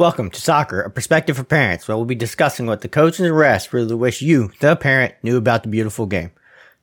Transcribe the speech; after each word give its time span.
Welcome 0.00 0.30
to 0.30 0.40
Soccer, 0.40 0.80
a 0.80 0.90
perspective 0.90 1.36
for 1.36 1.44
parents, 1.44 1.86
where 1.86 1.94
we'll 1.94 2.06
be 2.06 2.14
discussing 2.14 2.64
what 2.64 2.80
the 2.80 2.88
coaches 2.88 3.20
and 3.20 3.34
refs 3.34 3.70
really 3.70 3.94
wish 3.94 4.22
you, 4.22 4.50
the 4.58 4.74
parent, 4.74 5.14
knew 5.22 5.36
about 5.36 5.62
the 5.62 5.68
beautiful 5.68 6.06
game. 6.06 6.30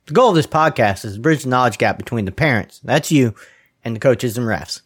The 0.06 0.14
goal 0.14 0.30
of 0.30 0.36
this 0.36 0.46
podcast 0.46 1.04
is 1.04 1.16
to 1.16 1.20
bridge 1.20 1.42
the 1.42 1.50
knowledge 1.50 1.80
gap 1.80 1.98
between 1.98 2.26
the 2.26 2.32
parents, 2.32 2.80
that's 2.84 3.12
you, 3.12 3.34
and 3.84 3.96
the 3.96 4.00
coaches 4.00 4.38
and 4.38 4.46
refs. 4.46 4.82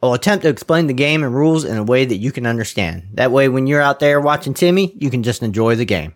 I'll 0.00 0.14
attempt 0.14 0.44
to 0.44 0.48
explain 0.48 0.86
the 0.86 0.92
game 0.92 1.24
and 1.24 1.34
rules 1.34 1.64
in 1.64 1.76
a 1.76 1.82
way 1.82 2.04
that 2.04 2.18
you 2.18 2.30
can 2.30 2.46
understand. 2.46 3.08
That 3.14 3.32
way, 3.32 3.48
when 3.48 3.66
you're 3.66 3.82
out 3.82 3.98
there 3.98 4.20
watching 4.20 4.54
Timmy, 4.54 4.94
you 5.00 5.10
can 5.10 5.24
just 5.24 5.42
enjoy 5.42 5.74
the 5.74 5.84
game. 5.84 6.14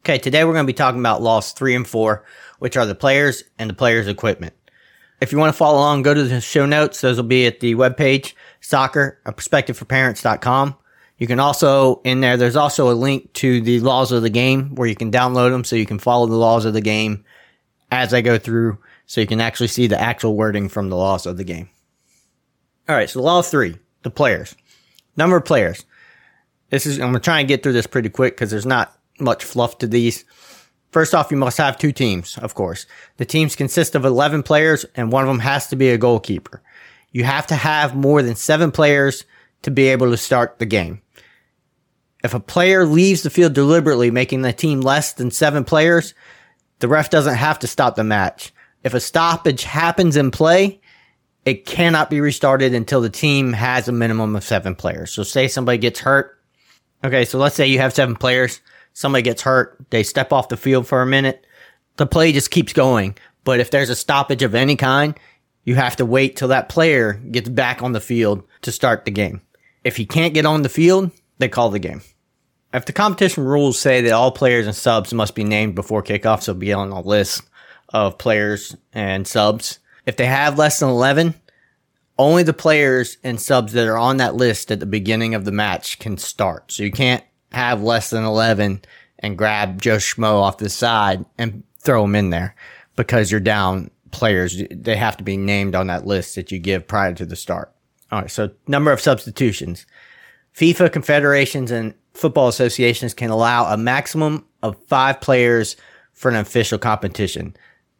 Okay, 0.00 0.18
today 0.18 0.42
we're 0.42 0.52
going 0.52 0.66
to 0.66 0.72
be 0.72 0.76
talking 0.76 0.98
about 0.98 1.22
laws 1.22 1.52
three 1.52 1.76
and 1.76 1.86
four, 1.86 2.24
which 2.58 2.76
are 2.76 2.86
the 2.86 2.96
players 2.96 3.44
and 3.56 3.70
the 3.70 3.74
players' 3.74 4.08
equipment. 4.08 4.54
If 5.20 5.30
you 5.30 5.38
want 5.38 5.50
to 5.50 5.56
follow 5.56 5.78
along, 5.78 6.02
go 6.02 6.12
to 6.12 6.24
the 6.24 6.40
show 6.40 6.66
notes. 6.66 7.00
Those 7.00 7.18
will 7.18 7.22
be 7.22 7.46
at 7.46 7.60
the 7.60 7.76
webpage, 7.76 8.32
soccer, 8.62 9.20
a 9.26 9.32
perspective 9.32 9.76
for 9.76 9.84
parents.com. 9.84 10.76
You 11.18 11.26
can 11.26 11.38
also, 11.38 12.00
in 12.04 12.20
there, 12.20 12.36
there's 12.36 12.56
also 12.56 12.90
a 12.90 12.94
link 12.94 13.32
to 13.34 13.60
the 13.60 13.80
laws 13.80 14.10
of 14.10 14.22
the 14.22 14.30
game 14.30 14.74
where 14.74 14.88
you 14.88 14.96
can 14.96 15.12
download 15.12 15.50
them 15.50 15.62
so 15.62 15.76
you 15.76 15.86
can 15.86 15.98
follow 15.98 16.26
the 16.26 16.36
laws 16.36 16.64
of 16.64 16.72
the 16.72 16.80
game 16.80 17.24
as 17.90 18.14
I 18.14 18.22
go 18.22 18.38
through 18.38 18.78
so 19.06 19.20
you 19.20 19.26
can 19.26 19.40
actually 19.40 19.68
see 19.68 19.86
the 19.86 20.00
actual 20.00 20.34
wording 20.34 20.68
from 20.68 20.88
the 20.88 20.96
laws 20.96 21.26
of 21.26 21.36
the 21.36 21.44
game. 21.44 21.68
All 22.88 22.96
right. 22.96 23.10
So 23.10 23.20
law 23.20 23.42
three, 23.42 23.76
the 24.02 24.10
players, 24.10 24.56
number 25.16 25.36
of 25.36 25.44
players. 25.44 25.84
This 26.70 26.86
is, 26.86 26.98
I'm 26.98 27.10
going 27.10 27.14
to 27.14 27.20
try 27.20 27.38
and 27.40 27.48
get 27.48 27.62
through 27.62 27.74
this 27.74 27.86
pretty 27.86 28.08
quick 28.08 28.34
because 28.34 28.50
there's 28.50 28.66
not 28.66 28.98
much 29.20 29.44
fluff 29.44 29.78
to 29.78 29.86
these. 29.86 30.24
First 30.90 31.14
off, 31.14 31.30
you 31.30 31.36
must 31.36 31.58
have 31.58 31.78
two 31.78 31.92
teams, 31.92 32.38
of 32.38 32.54
course. 32.54 32.86
The 33.18 33.24
teams 33.24 33.54
consist 33.54 33.94
of 33.94 34.04
11 34.04 34.42
players 34.42 34.84
and 34.96 35.12
one 35.12 35.22
of 35.22 35.28
them 35.28 35.40
has 35.40 35.68
to 35.68 35.76
be 35.76 35.90
a 35.90 35.98
goalkeeper. 35.98 36.62
You 37.12 37.24
have 37.24 37.46
to 37.48 37.54
have 37.54 37.94
more 37.94 38.22
than 38.22 38.34
seven 38.34 38.70
players 38.72 39.24
to 39.62 39.70
be 39.70 39.88
able 39.88 40.10
to 40.10 40.16
start 40.16 40.58
the 40.58 40.66
game. 40.66 41.02
If 42.24 42.34
a 42.34 42.40
player 42.40 42.84
leaves 42.84 43.22
the 43.22 43.30
field 43.30 43.52
deliberately, 43.52 44.10
making 44.10 44.42
the 44.42 44.52
team 44.52 44.80
less 44.80 45.12
than 45.12 45.30
seven 45.30 45.64
players, 45.64 46.14
the 46.78 46.88
ref 46.88 47.10
doesn't 47.10 47.34
have 47.34 47.58
to 47.60 47.66
stop 47.66 47.96
the 47.96 48.04
match. 48.04 48.52
If 48.82 48.94
a 48.94 49.00
stoppage 49.00 49.64
happens 49.64 50.16
in 50.16 50.30
play, 50.30 50.80
it 51.44 51.66
cannot 51.66 52.10
be 52.10 52.20
restarted 52.20 52.74
until 52.74 53.00
the 53.00 53.10
team 53.10 53.52
has 53.52 53.88
a 53.88 53.92
minimum 53.92 54.34
of 54.36 54.44
seven 54.44 54.74
players. 54.74 55.12
So 55.12 55.22
say 55.22 55.48
somebody 55.48 55.78
gets 55.78 56.00
hurt. 56.00 56.38
Okay. 57.04 57.24
So 57.24 57.38
let's 57.38 57.56
say 57.56 57.66
you 57.66 57.78
have 57.78 57.92
seven 57.92 58.16
players 58.16 58.60
somebody 58.92 59.22
gets 59.22 59.42
hurt, 59.42 59.78
they 59.90 60.02
step 60.02 60.32
off 60.32 60.48
the 60.48 60.56
field 60.56 60.86
for 60.86 61.02
a 61.02 61.06
minute, 61.06 61.46
the 61.96 62.06
play 62.06 62.32
just 62.32 62.50
keeps 62.50 62.72
going. 62.72 63.16
But 63.44 63.60
if 63.60 63.70
there's 63.70 63.90
a 63.90 63.96
stoppage 63.96 64.42
of 64.42 64.54
any 64.54 64.76
kind, 64.76 65.18
you 65.64 65.74
have 65.74 65.96
to 65.96 66.06
wait 66.06 66.36
till 66.36 66.48
that 66.48 66.68
player 66.68 67.14
gets 67.14 67.48
back 67.48 67.82
on 67.82 67.92
the 67.92 68.00
field 68.00 68.42
to 68.62 68.72
start 68.72 69.04
the 69.04 69.10
game. 69.10 69.40
If 69.84 69.96
he 69.96 70.06
can't 70.06 70.34
get 70.34 70.46
on 70.46 70.62
the 70.62 70.68
field, 70.68 71.10
they 71.38 71.48
call 71.48 71.70
the 71.70 71.78
game. 71.78 72.02
If 72.72 72.86
the 72.86 72.92
competition 72.92 73.44
rules 73.44 73.78
say 73.78 74.00
that 74.00 74.12
all 74.12 74.32
players 74.32 74.66
and 74.66 74.74
subs 74.74 75.12
must 75.12 75.34
be 75.34 75.44
named 75.44 75.74
before 75.74 76.02
kickoff, 76.02 76.42
so 76.42 76.54
be 76.54 76.72
on 76.72 76.90
a 76.90 77.00
list 77.00 77.42
of 77.90 78.18
players 78.18 78.76
and 78.92 79.26
subs. 79.26 79.78
If 80.06 80.16
they 80.16 80.26
have 80.26 80.58
less 80.58 80.80
than 80.80 80.88
11, 80.88 81.34
only 82.18 82.42
the 82.42 82.52
players 82.52 83.18
and 83.22 83.40
subs 83.40 83.72
that 83.74 83.86
are 83.86 83.98
on 83.98 84.16
that 84.18 84.34
list 84.34 84.70
at 84.70 84.80
the 84.80 84.86
beginning 84.86 85.34
of 85.34 85.44
the 85.44 85.52
match 85.52 85.98
can 85.98 86.16
start. 86.16 86.72
So 86.72 86.82
you 86.82 86.90
can't 86.90 87.24
have 87.52 87.82
less 87.82 88.10
than 88.10 88.24
11 88.24 88.82
and 89.18 89.38
grab 89.38 89.80
Joe 89.80 89.96
Schmo 89.96 90.40
off 90.40 90.58
the 90.58 90.68
side 90.68 91.24
and 91.38 91.62
throw 91.78 92.04
him 92.04 92.14
in 92.14 92.30
there 92.30 92.54
because 92.96 93.30
you're 93.30 93.40
down 93.40 93.90
players. 94.12 94.62
They 94.70 94.96
have 94.96 95.16
to 95.16 95.24
be 95.24 95.36
named 95.36 95.74
on 95.74 95.88
that 95.88 96.06
list 96.06 96.36
that 96.36 96.52
you 96.52 96.58
give 96.58 96.86
prior 96.86 97.12
to 97.14 97.26
the 97.26 97.36
start. 97.36 97.72
All 98.10 98.20
right. 98.20 98.30
So 98.30 98.50
number 98.68 98.92
of 98.92 99.00
substitutions. 99.00 99.86
FIFA 100.54 100.92
confederations 100.92 101.70
and 101.70 101.94
football 102.14 102.48
associations 102.48 103.14
can 103.14 103.30
allow 103.30 103.72
a 103.72 103.76
maximum 103.76 104.46
of 104.62 104.76
five 104.86 105.20
players 105.20 105.76
for 106.12 106.30
an 106.30 106.36
official 106.36 106.78
competition. 106.78 107.56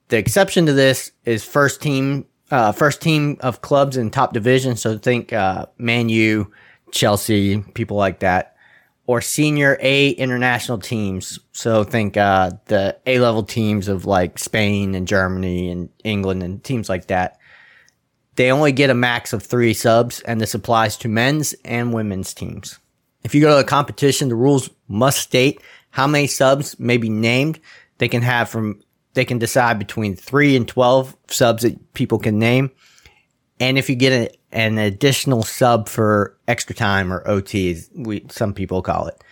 The 0.08 0.18
exception 0.18 0.66
to 0.66 0.72
this 0.72 1.12
is 1.24 1.42
first 1.42 1.80
team, 1.80 2.26
uh, 2.50 2.72
first 2.72 3.00
team 3.00 3.38
of 3.40 3.62
clubs 3.62 3.96
in 3.96 4.10
top 4.10 4.34
division. 4.34 4.76
So 4.76 4.98
think, 4.98 5.32
uh, 5.32 5.66
Man 5.78 6.10
U, 6.10 6.52
Chelsea, 6.92 7.60
people 7.74 7.96
like 7.96 8.20
that 8.20 8.51
or 9.06 9.20
senior 9.20 9.78
A 9.80 10.10
international 10.10 10.78
teams. 10.78 11.38
So 11.52 11.84
think 11.84 12.16
uh, 12.16 12.52
the 12.66 12.96
A 13.06 13.18
level 13.18 13.42
teams 13.42 13.88
of 13.88 14.06
like 14.06 14.38
Spain 14.38 14.94
and 14.94 15.08
Germany 15.08 15.70
and 15.70 15.88
England 16.04 16.42
and 16.42 16.62
teams 16.62 16.88
like 16.88 17.06
that. 17.08 17.38
They 18.36 18.50
only 18.50 18.72
get 18.72 18.90
a 18.90 18.94
max 18.94 19.34
of 19.34 19.42
three 19.42 19.74
subs, 19.74 20.20
and 20.20 20.40
this 20.40 20.54
applies 20.54 20.96
to 20.98 21.08
men's 21.08 21.52
and 21.64 21.92
women's 21.92 22.32
teams. 22.32 22.78
If 23.24 23.34
you 23.34 23.42
go 23.42 23.54
to 23.54 23.60
a 23.60 23.64
competition, 23.64 24.30
the 24.30 24.34
rules 24.34 24.70
must 24.88 25.20
state 25.20 25.60
how 25.90 26.06
many 26.06 26.26
subs 26.26 26.78
may 26.80 26.96
be 26.96 27.10
named. 27.10 27.60
They 27.98 28.08
can 28.08 28.22
have 28.22 28.48
from 28.48 28.80
they 29.14 29.26
can 29.26 29.38
decide 29.38 29.78
between 29.78 30.16
three 30.16 30.56
and 30.56 30.66
twelve 30.66 31.14
subs 31.28 31.62
that 31.62 31.92
people 31.92 32.18
can 32.18 32.38
name. 32.38 32.70
And 33.62 33.78
if 33.78 33.88
you 33.88 33.94
get 33.94 34.12
a, 34.12 34.28
an 34.50 34.76
additional 34.76 35.44
sub 35.44 35.88
for 35.88 36.36
extra 36.48 36.74
time 36.74 37.12
or 37.12 37.22
OT, 37.28 37.80
we, 37.94 38.26
some 38.28 38.54
people 38.54 38.82
call 38.82 39.06
it. 39.06 39.22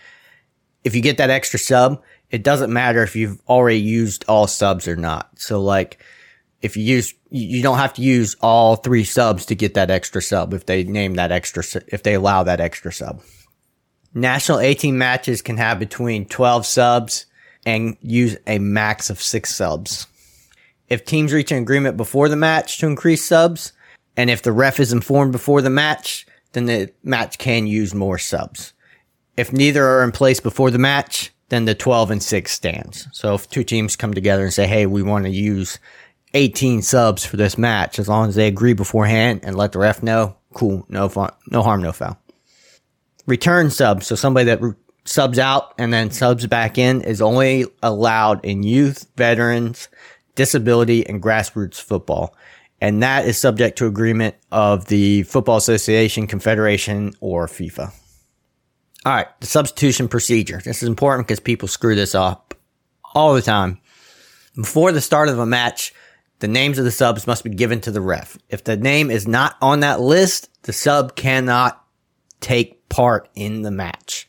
If 0.85 0.95
you 0.95 1.01
get 1.01 1.17
that 1.17 1.29
extra 1.29 1.59
sub, 1.59 2.01
it 2.29 2.41
doesn't 2.41 2.71
matter 2.71 3.03
if 3.03 3.13
you've 3.13 3.41
already 3.49 3.81
used 3.81 4.23
all 4.29 4.47
subs 4.47 4.87
or 4.87 4.95
not. 4.95 5.37
So 5.37 5.61
like, 5.61 6.01
if 6.61 6.77
you 6.77 6.83
use, 6.83 7.13
you 7.29 7.61
don't 7.61 7.77
have 7.77 7.91
to 7.95 8.01
use 8.01 8.37
all 8.39 8.77
three 8.77 9.03
subs 9.03 9.47
to 9.47 9.55
get 9.55 9.73
that 9.73 9.91
extra 9.91 10.21
sub 10.21 10.53
if 10.53 10.65
they 10.65 10.85
name 10.85 11.15
that 11.15 11.33
extra, 11.33 11.61
if 11.89 12.03
they 12.03 12.13
allow 12.13 12.43
that 12.43 12.61
extra 12.61 12.93
sub. 12.93 13.21
National 14.13 14.59
18 14.59 14.97
matches 14.97 15.41
can 15.41 15.57
have 15.57 15.77
between 15.77 16.23
12 16.23 16.65
subs 16.65 17.25
and 17.65 17.97
use 17.99 18.37
a 18.47 18.59
max 18.59 19.09
of 19.09 19.21
six 19.21 19.53
subs. 19.53 20.07
If 20.87 21.03
teams 21.03 21.33
reach 21.33 21.51
an 21.51 21.57
agreement 21.57 21.97
before 21.97 22.29
the 22.29 22.37
match 22.37 22.77
to 22.77 22.87
increase 22.87 23.25
subs, 23.25 23.73
and 24.17 24.29
if 24.29 24.41
the 24.41 24.51
ref 24.51 24.79
is 24.79 24.91
informed 24.91 25.31
before 25.31 25.61
the 25.61 25.69
match, 25.69 26.25
then 26.53 26.65
the 26.65 26.91
match 27.03 27.37
can 27.37 27.67
use 27.67 27.93
more 27.93 28.17
subs. 28.17 28.73
If 29.37 29.53
neither 29.53 29.85
are 29.85 30.03
in 30.03 30.11
place 30.11 30.39
before 30.39 30.71
the 30.71 30.77
match, 30.77 31.31
then 31.49 31.65
the 31.65 31.75
12 31.75 32.11
and 32.11 32.23
6 32.23 32.51
stands. 32.51 33.07
So 33.11 33.33
if 33.33 33.49
two 33.49 33.63
teams 33.63 33.95
come 33.95 34.13
together 34.13 34.43
and 34.43 34.53
say, 34.53 34.67
hey, 34.67 34.85
we 34.85 35.03
want 35.03 35.25
to 35.25 35.31
use 35.31 35.79
18 36.33 36.81
subs 36.81 37.25
for 37.25 37.37
this 37.37 37.57
match, 37.57 37.99
as 37.99 38.07
long 38.07 38.29
as 38.29 38.35
they 38.35 38.47
agree 38.47 38.73
beforehand 38.73 39.41
and 39.43 39.55
let 39.55 39.71
the 39.71 39.79
ref 39.79 40.03
know, 40.03 40.35
cool, 40.53 40.85
no 40.89 41.09
fun, 41.09 41.31
no 41.49 41.61
harm, 41.61 41.81
no 41.81 41.91
foul. 41.91 42.17
Return 43.27 43.69
subs, 43.69 44.07
so 44.07 44.15
somebody 44.15 44.45
that 44.45 44.61
re- 44.61 44.73
subs 45.05 45.39
out 45.39 45.73
and 45.77 45.91
then 45.91 46.11
subs 46.11 46.47
back 46.47 46.77
in 46.77 47.01
is 47.01 47.21
only 47.21 47.65
allowed 47.81 48.43
in 48.45 48.63
youth, 48.63 49.07
veterans, 49.15 49.89
disability, 50.35 51.07
and 51.07 51.21
grassroots 51.21 51.81
football 51.81 52.35
and 52.81 53.03
that 53.03 53.25
is 53.25 53.37
subject 53.37 53.77
to 53.77 53.85
agreement 53.85 54.35
of 54.51 54.85
the 54.85 55.23
Football 55.23 55.57
Association, 55.57 56.25
Confederation, 56.25 57.13
or 57.21 57.47
FIFA. 57.47 57.93
All 59.05 59.13
right, 59.13 59.27
the 59.39 59.47
substitution 59.47 60.07
procedure. 60.07 60.59
This 60.63 60.81
is 60.81 60.89
important 60.89 61.27
because 61.27 61.39
people 61.39 61.67
screw 61.67 61.95
this 61.95 62.15
up 62.15 62.55
all 63.13 63.33
the 63.33 63.41
time. 63.41 63.79
Before 64.55 64.91
the 64.91 65.01
start 65.01 65.29
of 65.29 65.39
a 65.39 65.45
match, 65.45 65.93
the 66.39 66.47
names 66.47 66.79
of 66.79 66.85
the 66.85 66.91
subs 66.91 67.27
must 67.27 67.43
be 67.43 67.51
given 67.51 67.81
to 67.81 67.91
the 67.91 68.01
ref. 68.01 68.37
If 68.49 68.63
the 68.63 68.75
name 68.75 69.11
is 69.11 69.27
not 69.27 69.55
on 69.61 69.81
that 69.81 70.01
list, 70.01 70.49
the 70.63 70.73
sub 70.73 71.15
cannot 71.15 71.83
take 72.41 72.89
part 72.89 73.29
in 73.35 73.61
the 73.61 73.71
match. 73.71 74.27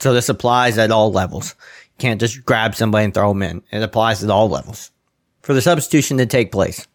So 0.00 0.14
this 0.14 0.28
applies 0.28 0.78
at 0.78 0.92
all 0.92 1.10
levels. 1.10 1.56
You 1.84 1.98
can't 1.98 2.20
just 2.20 2.44
grab 2.44 2.76
somebody 2.76 3.04
and 3.04 3.12
throw 3.12 3.32
them 3.32 3.42
in. 3.42 3.62
It 3.72 3.82
applies 3.82 4.22
at 4.22 4.30
all 4.30 4.48
levels. 4.48 4.92
For 5.42 5.52
the 5.52 5.62
substitution 5.62 6.18
to 6.18 6.26
take 6.26 6.52
place, 6.52 6.86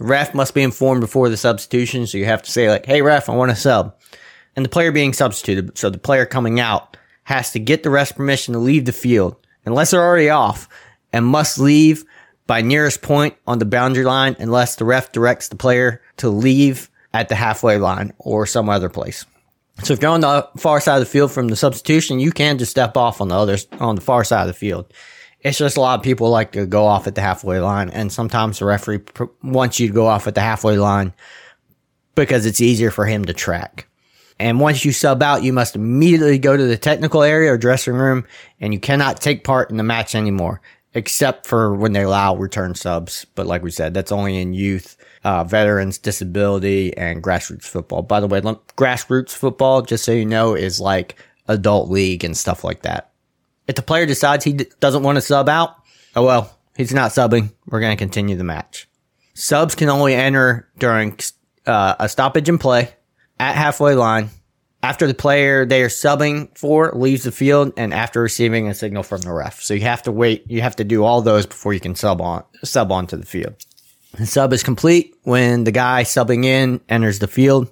the 0.00 0.06
ref 0.06 0.32
must 0.32 0.54
be 0.54 0.62
informed 0.62 1.02
before 1.02 1.28
the 1.28 1.36
substitution, 1.36 2.06
so 2.06 2.16
you 2.16 2.24
have 2.24 2.42
to 2.42 2.50
say 2.50 2.70
like, 2.70 2.86
"Hey 2.86 3.02
ref, 3.02 3.28
I 3.28 3.34
want 3.34 3.52
a 3.52 3.56
sub," 3.56 3.94
and 4.56 4.64
the 4.64 4.70
player 4.70 4.90
being 4.92 5.12
substituted. 5.12 5.76
So 5.76 5.90
the 5.90 5.98
player 5.98 6.24
coming 6.24 6.58
out 6.58 6.96
has 7.24 7.50
to 7.52 7.58
get 7.58 7.82
the 7.82 7.90
ref's 7.90 8.12
permission 8.12 8.54
to 8.54 8.60
leave 8.60 8.86
the 8.86 8.92
field, 8.92 9.36
unless 9.66 9.90
they're 9.90 10.02
already 10.02 10.30
off, 10.30 10.70
and 11.12 11.26
must 11.26 11.58
leave 11.58 12.06
by 12.46 12.62
nearest 12.62 13.02
point 13.02 13.34
on 13.46 13.58
the 13.58 13.66
boundary 13.66 14.04
line, 14.04 14.36
unless 14.38 14.76
the 14.76 14.86
ref 14.86 15.12
directs 15.12 15.48
the 15.48 15.56
player 15.56 16.00
to 16.16 16.30
leave 16.30 16.88
at 17.12 17.28
the 17.28 17.34
halfway 17.34 17.76
line 17.76 18.14
or 18.18 18.46
some 18.46 18.70
other 18.70 18.88
place. 18.88 19.26
So 19.82 19.92
if 19.92 20.00
you're 20.00 20.12
on 20.12 20.22
the 20.22 20.48
far 20.56 20.80
side 20.80 20.94
of 20.94 21.00
the 21.00 21.06
field 21.06 21.30
from 21.30 21.48
the 21.48 21.56
substitution, 21.56 22.20
you 22.20 22.32
can 22.32 22.56
just 22.56 22.70
step 22.70 22.96
off 22.96 23.20
on 23.20 23.28
the 23.28 23.36
other 23.36 23.58
on 23.78 23.96
the 23.96 24.00
far 24.00 24.24
side 24.24 24.42
of 24.42 24.48
the 24.48 24.54
field. 24.54 24.90
It's 25.42 25.58
just 25.58 25.76
a 25.76 25.80
lot 25.80 25.98
of 25.98 26.04
people 26.04 26.28
like 26.28 26.52
to 26.52 26.66
go 26.66 26.84
off 26.84 27.06
at 27.06 27.14
the 27.14 27.22
halfway 27.22 27.60
line, 27.60 27.88
and 27.90 28.12
sometimes 28.12 28.58
the 28.58 28.66
referee 28.66 28.98
pr- 28.98 29.24
wants 29.42 29.80
you 29.80 29.88
to 29.88 29.94
go 29.94 30.06
off 30.06 30.26
at 30.26 30.34
the 30.34 30.40
halfway 30.40 30.76
line 30.76 31.14
because 32.14 32.44
it's 32.44 32.60
easier 32.60 32.90
for 32.90 33.06
him 33.06 33.24
to 33.24 33.32
track. 33.32 33.86
And 34.38 34.60
once 34.60 34.84
you 34.84 34.92
sub 34.92 35.22
out, 35.22 35.42
you 35.42 35.52
must 35.52 35.76
immediately 35.76 36.38
go 36.38 36.56
to 36.56 36.64
the 36.64 36.76
technical 36.76 37.22
area 37.22 37.52
or 37.52 37.58
dressing 37.58 37.94
room, 37.94 38.26
and 38.60 38.74
you 38.74 38.80
cannot 38.80 39.20
take 39.20 39.44
part 39.44 39.70
in 39.70 39.76
the 39.76 39.82
match 39.82 40.14
anymore. 40.14 40.60
except 40.94 41.46
for 41.46 41.74
when 41.74 41.92
they 41.92 42.02
allow 42.02 42.34
return 42.34 42.74
subs. 42.74 43.24
But 43.34 43.46
like 43.46 43.62
we 43.62 43.70
said, 43.70 43.94
that's 43.94 44.12
only 44.12 44.40
in 44.40 44.54
youth, 44.54 44.96
uh, 45.24 45.44
veterans, 45.44 45.98
disability, 45.98 46.96
and 46.96 47.22
grassroots 47.22 47.64
football. 47.64 48.02
By 48.02 48.20
the 48.20 48.26
way, 48.26 48.40
grassroots 48.40 49.30
football, 49.30 49.82
just 49.82 50.04
so 50.04 50.12
you 50.12 50.26
know, 50.26 50.54
is 50.54 50.80
like 50.80 51.16
adult 51.48 51.90
league 51.90 52.24
and 52.24 52.36
stuff 52.36 52.64
like 52.64 52.82
that. 52.82 53.09
If 53.70 53.76
the 53.76 53.82
player 53.82 54.04
decides 54.04 54.44
he 54.44 54.54
d- 54.54 54.66
doesn't 54.80 55.04
want 55.04 55.14
to 55.14 55.22
sub 55.22 55.48
out, 55.48 55.76
oh 56.16 56.24
well, 56.24 56.58
he's 56.76 56.92
not 56.92 57.12
subbing. 57.12 57.52
We're 57.66 57.78
going 57.78 57.96
to 57.96 58.04
continue 58.04 58.34
the 58.34 58.42
match. 58.42 58.88
Subs 59.34 59.76
can 59.76 59.88
only 59.88 60.12
enter 60.12 60.68
during 60.76 61.16
uh, 61.66 61.94
a 62.00 62.08
stoppage 62.08 62.48
in 62.48 62.58
play 62.58 62.92
at 63.38 63.54
halfway 63.54 63.94
line 63.94 64.30
after 64.82 65.06
the 65.06 65.14
player 65.14 65.64
they 65.64 65.84
are 65.84 65.88
subbing 65.88 66.48
for 66.58 66.90
leaves 66.96 67.22
the 67.22 67.30
field 67.30 67.72
and 67.76 67.94
after 67.94 68.20
receiving 68.20 68.66
a 68.66 68.74
signal 68.74 69.04
from 69.04 69.20
the 69.20 69.32
ref. 69.32 69.62
So 69.62 69.72
you 69.74 69.82
have 69.82 70.02
to 70.02 70.10
wait. 70.10 70.50
You 70.50 70.62
have 70.62 70.74
to 70.76 70.84
do 70.84 71.04
all 71.04 71.22
those 71.22 71.46
before 71.46 71.72
you 71.72 71.78
can 71.78 71.94
sub 71.94 72.20
on 72.20 72.42
sub 72.64 72.90
onto 72.90 73.16
the 73.16 73.24
field. 73.24 73.54
The 74.18 74.26
sub 74.26 74.52
is 74.52 74.64
complete 74.64 75.14
when 75.22 75.62
the 75.62 75.70
guy 75.70 76.02
subbing 76.02 76.44
in 76.44 76.80
enters 76.88 77.20
the 77.20 77.28
field. 77.28 77.70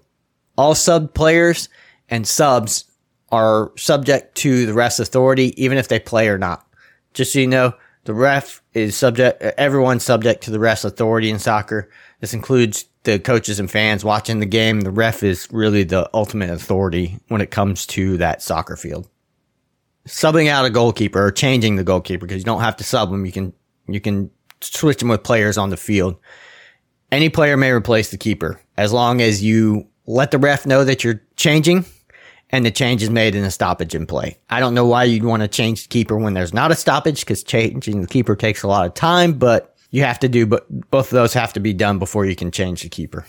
All 0.57 0.77
sub 0.77 1.13
players 1.13 1.69
and 2.09 2.25
subs 2.25 2.85
are 3.31 3.73
subject 3.77 4.35
to 4.37 4.67
the 4.67 4.75
ref's 4.75 5.01
authority, 5.01 5.53
even 5.63 5.79
if 5.79 5.89
they 5.89 5.99
play 5.99 6.29
or 6.29 6.39
not. 6.39 6.67
Just 7.15 7.33
so 7.33 7.41
you 7.41 7.47
know, 7.47 7.75
the 8.05 8.15
ref 8.15 8.63
is 8.73 8.97
subject, 8.97 9.43
everyone's 9.43 10.05
subject 10.05 10.45
to 10.45 10.51
the 10.51 10.59
ref's 10.59 10.85
authority 10.85 11.31
in 11.31 11.39
soccer. 11.39 11.91
This 12.21 12.33
includes 12.33 12.87
the 13.03 13.19
coaches 13.19 13.61
and 13.61 13.71
fans 13.71 14.05
watching 14.05 14.41
the 14.41 14.47
game. 14.47 14.81
The 14.81 14.91
ref 14.91 15.23
is 15.23 15.49
really 15.51 15.83
the 15.85 16.09
ultimate 16.15 16.51
authority 16.51 17.19
when 17.29 17.41
it 17.41 17.51
comes 17.51 17.87
to 17.89 18.17
that 18.19 18.43
soccer 18.43 18.77
field. 18.77 19.09
Subbing 20.07 20.49
out 20.49 20.65
a 20.65 20.71
goalkeeper 20.71 21.27
or 21.27 21.31
changing 21.31 21.77
the 21.77 21.85
goalkeeper 21.85 22.27
because 22.27 22.39
you 22.39 22.45
don't 22.45 22.63
have 22.63 22.77
to 22.77 22.85
sub 22.85 23.11
them. 23.11 23.27
You 23.27 23.33
can, 23.33 23.53
you 23.87 24.01
can 24.01 24.31
switch 24.61 24.99
them 24.99 25.09
with 25.09 25.23
players 25.23 25.59
on 25.59 25.71
the 25.71 25.77
field. 25.77 26.17
Any 27.13 27.29
player 27.29 27.57
may 27.57 27.73
replace 27.73 28.11
the 28.11 28.17
keeper 28.17 28.61
as 28.77 28.93
long 28.93 29.21
as 29.21 29.43
you 29.43 29.87
let 30.07 30.31
the 30.31 30.39
ref 30.39 30.65
know 30.65 30.85
that 30.85 31.05
you're 31.05 31.23
changing 31.37 31.85
and 32.51 32.65
the 32.65 32.71
change 32.71 33.03
is 33.03 33.11
made 33.11 33.35
in 33.35 33.45
a 33.45 33.51
stoppage 33.51 33.95
in 33.95 34.07
play. 34.07 34.39
I 34.49 34.61
don't 34.61 34.75
know 34.75 34.87
why 34.87 35.05
you'd 35.05 35.25
want 35.25 35.43
to 35.43 35.49
change 35.49 35.83
the 35.83 35.89
keeper 35.89 36.17
when 36.17 36.35
there's 36.35 36.55
not 36.55 36.71
a 36.71 36.75
stoppage 36.75 37.21
because 37.21 37.43
changing 37.43 38.01
the 38.01 38.07
keeper 38.07 38.37
takes 38.37 38.63
a 38.63 38.69
lot 38.69 38.87
of 38.87 38.95
time, 38.95 39.35
but 39.35 39.77
you 39.91 40.03
have 40.03 40.19
to 40.21 40.29
do, 40.29 40.47
but 40.47 40.67
both 40.91 41.07
of 41.07 41.17
those 41.17 41.35
have 41.35 41.53
to 41.55 41.61
be 41.61 41.75
done 41.75 41.99
before 41.99 42.25
you 42.25 42.37
can 42.37 42.51
change 42.51 42.83
the 42.83 42.89
keeper. 42.89 43.27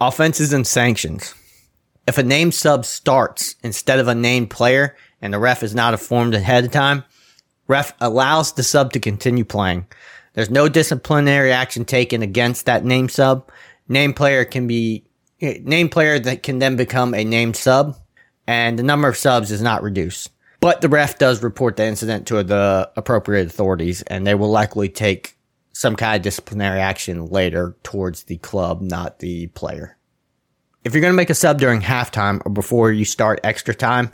Offenses 0.00 0.52
and 0.52 0.66
sanctions. 0.66 1.34
If 2.06 2.18
a 2.18 2.22
named 2.22 2.54
sub 2.54 2.84
starts 2.84 3.56
instead 3.62 3.98
of 3.98 4.08
a 4.08 4.14
named 4.14 4.50
player 4.50 4.96
and 5.20 5.32
the 5.32 5.38
ref 5.38 5.62
is 5.62 5.74
not 5.74 5.94
informed 5.94 6.34
ahead 6.34 6.64
of 6.64 6.70
time, 6.70 7.04
ref 7.66 7.94
allows 8.00 8.52
the 8.52 8.62
sub 8.62 8.92
to 8.92 9.00
continue 9.00 9.44
playing. 9.44 9.86
There's 10.34 10.50
no 10.50 10.68
disciplinary 10.68 11.50
action 11.50 11.84
taken 11.84 12.22
against 12.22 12.66
that 12.66 12.84
named 12.84 13.10
sub. 13.10 13.50
Named 13.88 14.14
player 14.14 14.44
can 14.44 14.66
be, 14.66 15.04
eh, 15.40 15.58
named 15.62 15.90
player 15.90 16.18
that 16.18 16.42
can 16.42 16.58
then 16.58 16.76
become 16.76 17.14
a 17.14 17.24
named 17.24 17.56
sub 17.56 17.96
and 18.46 18.78
the 18.78 18.82
number 18.82 19.08
of 19.08 19.16
subs 19.16 19.50
is 19.50 19.62
not 19.62 19.82
reduced. 19.82 20.30
But 20.60 20.80
the 20.80 20.88
ref 20.88 21.18
does 21.18 21.42
report 21.42 21.76
the 21.76 21.84
incident 21.84 22.26
to 22.28 22.42
the 22.42 22.90
appropriate 22.96 23.46
authorities, 23.46 24.02
and 24.02 24.26
they 24.26 24.34
will 24.34 24.50
likely 24.50 24.88
take 24.88 25.36
some 25.72 25.96
kind 25.96 26.16
of 26.16 26.22
disciplinary 26.22 26.80
action 26.80 27.26
later 27.26 27.76
towards 27.82 28.24
the 28.24 28.38
club, 28.38 28.80
not 28.80 29.18
the 29.18 29.48
player. 29.48 29.96
If 30.84 30.94
you're 30.94 31.02
going 31.02 31.12
to 31.12 31.16
make 31.16 31.30
a 31.30 31.34
sub 31.34 31.58
during 31.58 31.82
halftime 31.82 32.40
or 32.46 32.50
before 32.50 32.90
you 32.90 33.04
start 33.04 33.40
extra 33.44 33.74
time, 33.74 34.10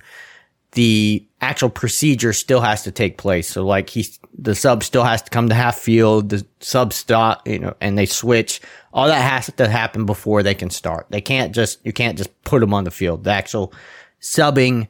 the 0.72 1.24
actual 1.40 1.68
procedure 1.68 2.32
still 2.32 2.60
has 2.60 2.82
to 2.82 2.90
take 2.90 3.18
place. 3.18 3.48
So 3.48 3.64
like 3.64 3.90
he, 3.90 4.06
the 4.36 4.54
sub 4.54 4.82
still 4.82 5.04
has 5.04 5.22
to 5.22 5.30
come 5.30 5.50
to 5.50 5.54
half 5.54 5.78
field, 5.78 6.30
the 6.30 6.46
sub 6.60 6.92
stop, 6.92 7.46
you 7.46 7.58
know, 7.58 7.74
and 7.80 7.96
they 7.96 8.06
switch. 8.06 8.60
All 8.92 9.06
that 9.06 9.20
has 9.20 9.52
to 9.54 9.68
happen 9.68 10.06
before 10.06 10.42
they 10.42 10.54
can 10.54 10.70
start. 10.70 11.06
They 11.10 11.20
can't 11.20 11.54
just, 11.54 11.84
you 11.84 11.92
can't 11.92 12.18
just 12.18 12.42
put 12.42 12.60
them 12.60 12.74
on 12.74 12.84
the 12.84 12.90
field. 12.90 13.24
The 13.24 13.30
actual 13.32 13.72
subbing 14.22 14.88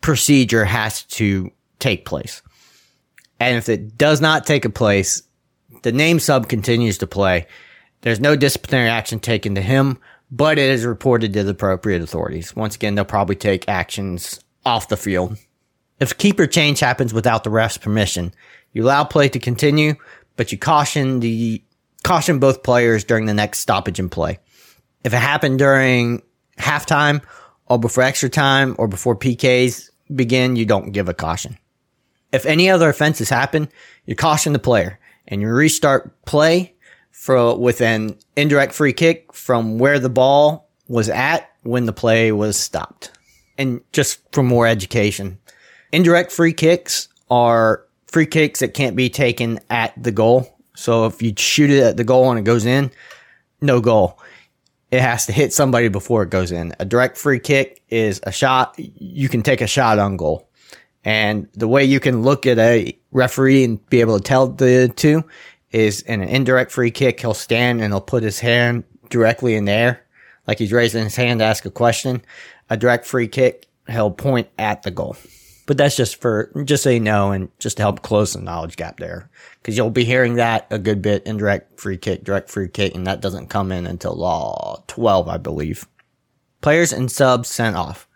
procedure 0.00 0.64
has 0.64 1.04
to 1.04 1.50
take 1.78 2.04
place. 2.04 2.42
And 3.38 3.56
if 3.56 3.68
it 3.68 3.96
does 3.98 4.20
not 4.20 4.46
take 4.46 4.64
a 4.64 4.70
place, 4.70 5.22
the 5.82 5.92
name 5.92 6.18
sub 6.18 6.48
continues 6.48 6.98
to 6.98 7.06
play. 7.06 7.46
There's 8.00 8.20
no 8.20 8.36
disciplinary 8.36 8.88
action 8.88 9.20
taken 9.20 9.54
to 9.54 9.62
him, 9.62 9.98
but 10.30 10.58
it 10.58 10.70
is 10.70 10.84
reported 10.84 11.32
to 11.34 11.42
the 11.42 11.50
appropriate 11.50 12.02
authorities. 12.02 12.54
Once 12.56 12.74
again, 12.74 12.94
they'll 12.94 13.04
probably 13.04 13.36
take 13.36 13.68
actions 13.68 14.40
off 14.64 14.88
the 14.88 14.96
field. 14.96 15.36
If 16.00 16.18
keeper 16.18 16.46
change 16.46 16.80
happens 16.80 17.14
without 17.14 17.44
the 17.44 17.50
ref's 17.50 17.78
permission, 17.78 18.32
you 18.72 18.84
allow 18.84 19.04
play 19.04 19.28
to 19.28 19.38
continue, 19.38 19.94
but 20.36 20.52
you 20.52 20.58
caution 20.58 21.20
the 21.20 21.62
caution 22.02 22.38
both 22.38 22.62
players 22.62 23.04
during 23.04 23.26
the 23.26 23.34
next 23.34 23.60
stoppage 23.60 23.98
in 23.98 24.08
play. 24.08 24.38
If 25.04 25.12
it 25.12 25.18
happened 25.18 25.58
during 25.58 26.22
halftime 26.58 27.22
or 27.66 27.78
before 27.78 28.04
extra 28.04 28.28
time 28.28 28.74
or 28.78 28.88
before 28.88 29.16
PKs 29.16 29.90
begin, 30.14 30.56
you 30.56 30.66
don't 30.66 30.92
give 30.92 31.08
a 31.08 31.14
caution. 31.14 31.58
If 32.32 32.46
any 32.46 32.68
other 32.68 32.88
offenses 32.88 33.30
happen, 33.30 33.68
you 34.06 34.16
caution 34.16 34.52
the 34.52 34.58
player 34.58 34.98
and 35.28 35.40
you 35.40 35.48
restart 35.48 36.24
play 36.24 36.74
for 37.10 37.56
with 37.56 37.80
an 37.80 38.18
indirect 38.36 38.74
free 38.74 38.92
kick 38.92 39.32
from 39.32 39.78
where 39.78 39.98
the 39.98 40.10
ball 40.10 40.68
was 40.88 41.08
at 41.08 41.50
when 41.62 41.86
the 41.86 41.92
play 41.92 42.32
was 42.32 42.58
stopped. 42.58 43.12
And 43.56 43.80
just 43.92 44.20
for 44.32 44.42
more 44.42 44.66
education, 44.66 45.38
indirect 45.92 46.32
free 46.32 46.52
kicks 46.52 47.08
are 47.30 47.84
free 48.08 48.26
kicks 48.26 48.60
that 48.60 48.74
can't 48.74 48.96
be 48.96 49.08
taken 49.08 49.60
at 49.70 49.94
the 50.02 50.12
goal. 50.12 50.58
So 50.74 51.06
if 51.06 51.22
you 51.22 51.32
shoot 51.36 51.70
it 51.70 51.82
at 51.82 51.96
the 51.96 52.04
goal 52.04 52.30
and 52.30 52.38
it 52.38 52.42
goes 52.42 52.66
in, 52.66 52.90
no 53.60 53.80
goal 53.80 54.18
it 54.90 55.00
has 55.00 55.26
to 55.26 55.32
hit 55.32 55.52
somebody 55.52 55.88
before 55.88 56.22
it 56.22 56.30
goes 56.30 56.52
in. 56.52 56.72
A 56.78 56.84
direct 56.84 57.18
free 57.18 57.38
kick 57.38 57.82
is 57.88 58.20
a 58.24 58.32
shot. 58.32 58.74
You 58.78 59.28
can 59.28 59.42
take 59.42 59.60
a 59.60 59.66
shot 59.66 59.98
on 59.98 60.16
goal. 60.16 60.48
And 61.04 61.48
the 61.52 61.68
way 61.68 61.84
you 61.84 62.00
can 62.00 62.22
look 62.22 62.46
at 62.46 62.58
a 62.58 62.96
referee 63.12 63.64
and 63.64 63.84
be 63.90 64.00
able 64.00 64.16
to 64.18 64.24
tell 64.24 64.48
the 64.48 64.92
two 64.94 65.24
is 65.70 66.00
in 66.02 66.22
an 66.22 66.28
indirect 66.28 66.70
free 66.70 66.90
kick, 66.90 67.20
he'll 67.20 67.34
stand 67.34 67.82
and 67.82 67.92
he'll 67.92 68.00
put 68.00 68.22
his 68.22 68.38
hand 68.40 68.84
directly 69.10 69.54
in 69.54 69.64
the 69.64 69.72
air, 69.72 70.06
like 70.46 70.58
he's 70.58 70.72
raising 70.72 71.04
his 71.04 71.16
hand 71.16 71.40
to 71.40 71.44
ask 71.44 71.64
a 71.66 71.70
question. 71.70 72.22
A 72.70 72.76
direct 72.76 73.06
free 73.06 73.28
kick, 73.28 73.66
he'll 73.88 74.10
point 74.10 74.48
at 74.58 74.82
the 74.82 74.90
goal. 74.90 75.16
But 75.66 75.78
that's 75.78 75.96
just 75.96 76.20
for, 76.20 76.50
just 76.64 76.84
you 76.84 77.00
know, 77.00 77.32
and 77.32 77.48
just 77.58 77.78
to 77.78 77.82
help 77.82 78.02
close 78.02 78.34
the 78.34 78.40
knowledge 78.40 78.76
gap 78.76 78.98
there. 78.98 79.30
Cause 79.62 79.76
you'll 79.76 79.90
be 79.90 80.04
hearing 80.04 80.34
that 80.34 80.66
a 80.70 80.78
good 80.78 81.00
bit, 81.00 81.24
indirect 81.24 81.80
free 81.80 81.96
kick, 81.96 82.22
direct 82.22 82.50
free 82.50 82.68
kick, 82.68 82.94
and 82.94 83.06
that 83.06 83.22
doesn't 83.22 83.48
come 83.48 83.72
in 83.72 83.86
until 83.86 84.14
law 84.14 84.82
12, 84.88 85.28
I 85.28 85.38
believe. 85.38 85.86
Players 86.60 86.92
and 86.92 87.10
subs 87.10 87.48
sent 87.48 87.76
off. 87.76 88.06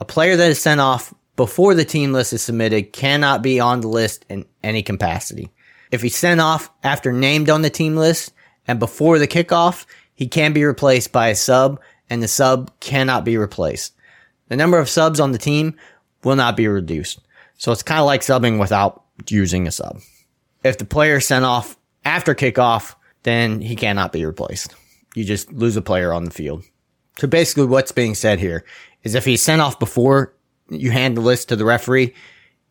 A 0.00 0.04
player 0.06 0.36
that 0.36 0.50
is 0.50 0.60
sent 0.60 0.80
off 0.80 1.12
before 1.36 1.74
the 1.74 1.84
team 1.84 2.12
list 2.12 2.32
is 2.32 2.42
submitted 2.42 2.92
cannot 2.92 3.42
be 3.42 3.60
on 3.60 3.80
the 3.80 3.88
list 3.88 4.24
in 4.28 4.46
any 4.62 4.82
capacity. 4.82 5.50
If 5.90 6.02
he's 6.02 6.16
sent 6.16 6.40
off 6.40 6.70
after 6.82 7.12
named 7.12 7.50
on 7.50 7.62
the 7.62 7.70
team 7.70 7.96
list 7.96 8.32
and 8.66 8.78
before 8.78 9.18
the 9.18 9.28
kickoff, 9.28 9.86
he 10.14 10.28
can 10.28 10.52
be 10.52 10.64
replaced 10.64 11.12
by 11.12 11.28
a 11.28 11.34
sub 11.34 11.80
and 12.08 12.22
the 12.22 12.28
sub 12.28 12.70
cannot 12.80 13.24
be 13.24 13.36
replaced. 13.36 13.94
The 14.48 14.56
number 14.56 14.78
of 14.78 14.88
subs 14.88 15.20
on 15.20 15.32
the 15.32 15.38
team 15.38 15.76
will 16.24 16.36
not 16.36 16.56
be 16.56 16.68
reduced. 16.68 17.20
So 17.58 17.72
it's 17.72 17.82
kind 17.82 18.00
of 18.00 18.06
like 18.06 18.22
subbing 18.22 18.58
without 18.58 19.04
using 19.28 19.66
a 19.66 19.70
sub. 19.70 20.00
If 20.64 20.78
the 20.78 20.84
player 20.84 21.16
is 21.16 21.26
sent 21.26 21.44
off 21.44 21.76
after 22.04 22.34
kickoff, 22.34 22.94
then 23.22 23.60
he 23.60 23.76
cannot 23.76 24.12
be 24.12 24.24
replaced. 24.24 24.74
You 25.14 25.24
just 25.24 25.52
lose 25.52 25.76
a 25.76 25.82
player 25.82 26.12
on 26.12 26.24
the 26.24 26.30
field. 26.30 26.64
So 27.18 27.26
basically 27.26 27.66
what's 27.66 27.92
being 27.92 28.14
said 28.14 28.38
here 28.38 28.64
is 29.02 29.14
if 29.14 29.24
he's 29.24 29.42
sent 29.42 29.60
off 29.60 29.78
before 29.78 30.34
you 30.68 30.90
hand 30.90 31.16
the 31.16 31.20
list 31.20 31.48
to 31.48 31.56
the 31.56 31.64
referee, 31.64 32.14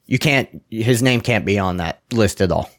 you 0.05 0.17
can't, 0.17 0.63
his 0.69 1.03
name 1.03 1.21
can't 1.21 1.45
be 1.45 1.59
on 1.59 1.77
that 1.77 2.01
list 2.11 2.41
at 2.41 2.51
all. 2.51 2.69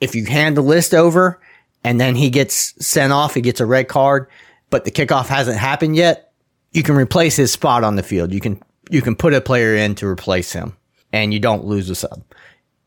If 0.00 0.14
you 0.14 0.24
hand 0.24 0.56
the 0.56 0.62
list 0.62 0.94
over 0.94 1.40
and 1.84 2.00
then 2.00 2.14
he 2.14 2.30
gets 2.30 2.74
sent 2.84 3.12
off, 3.12 3.34
he 3.34 3.40
gets 3.40 3.60
a 3.60 3.66
red 3.66 3.88
card, 3.88 4.28
but 4.70 4.84
the 4.84 4.90
kickoff 4.90 5.26
hasn't 5.26 5.58
happened 5.58 5.96
yet, 5.96 6.32
you 6.72 6.82
can 6.82 6.94
replace 6.94 7.36
his 7.36 7.52
spot 7.52 7.84
on 7.84 7.96
the 7.96 8.02
field. 8.02 8.32
You 8.32 8.40
can 8.40 8.62
you 8.90 9.02
can 9.02 9.16
put 9.16 9.34
a 9.34 9.40
player 9.40 9.74
in 9.76 9.94
to 9.96 10.06
replace 10.06 10.52
him 10.52 10.76
and 11.12 11.32
you 11.32 11.40
don't 11.40 11.64
lose 11.64 11.90
a 11.90 11.94
sub. 11.94 12.22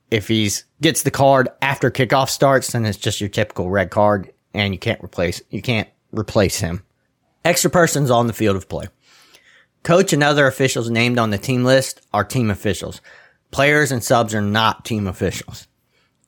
If 0.09 0.27
he's 0.27 0.65
gets 0.81 1.03
the 1.03 1.11
card 1.11 1.49
after 1.61 1.89
kickoff 1.89 2.29
starts, 2.29 2.71
then 2.71 2.85
it's 2.85 2.97
just 2.97 3.21
your 3.21 3.29
typical 3.29 3.69
red 3.69 3.89
card 3.89 4.31
and 4.53 4.73
you 4.73 4.79
can't 4.79 5.03
replace, 5.03 5.41
you 5.49 5.61
can't 5.61 5.87
replace 6.11 6.59
him. 6.59 6.83
Extra 7.45 7.69
persons 7.69 8.11
on 8.11 8.27
the 8.27 8.33
field 8.33 8.55
of 8.55 8.69
play. 8.69 8.87
Coach 9.83 10.13
and 10.13 10.23
other 10.23 10.45
officials 10.45 10.89
named 10.89 11.17
on 11.17 11.31
the 11.31 11.37
team 11.37 11.63
list 11.63 12.01
are 12.13 12.23
team 12.23 12.51
officials. 12.51 13.01
Players 13.49 13.91
and 13.91 14.03
subs 14.03 14.35
are 14.35 14.41
not 14.41 14.85
team 14.85 15.07
officials. 15.07 15.67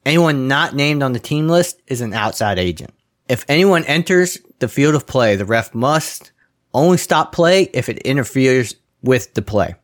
Anyone 0.06 0.48
not 0.48 0.76
named 0.76 1.04
on 1.04 1.14
the 1.14 1.20
team 1.20 1.48
list 1.48 1.82
is 1.88 2.02
an 2.02 2.14
outside 2.14 2.58
agent. 2.58 2.94
If 3.30 3.46
anyone 3.48 3.86
enters 3.86 4.40
the 4.60 4.68
field 4.68 4.96
of 4.96 5.08
play, 5.08 5.36
the 5.36 5.46
ref 5.46 5.74
must 5.74 6.32
only 6.74 6.98
stop 6.98 7.32
play 7.32 7.70
if 7.74 7.88
it 7.88 8.00
interferes 8.00 8.76
with 9.04 9.34
the 9.34 9.42
play. 9.42 9.76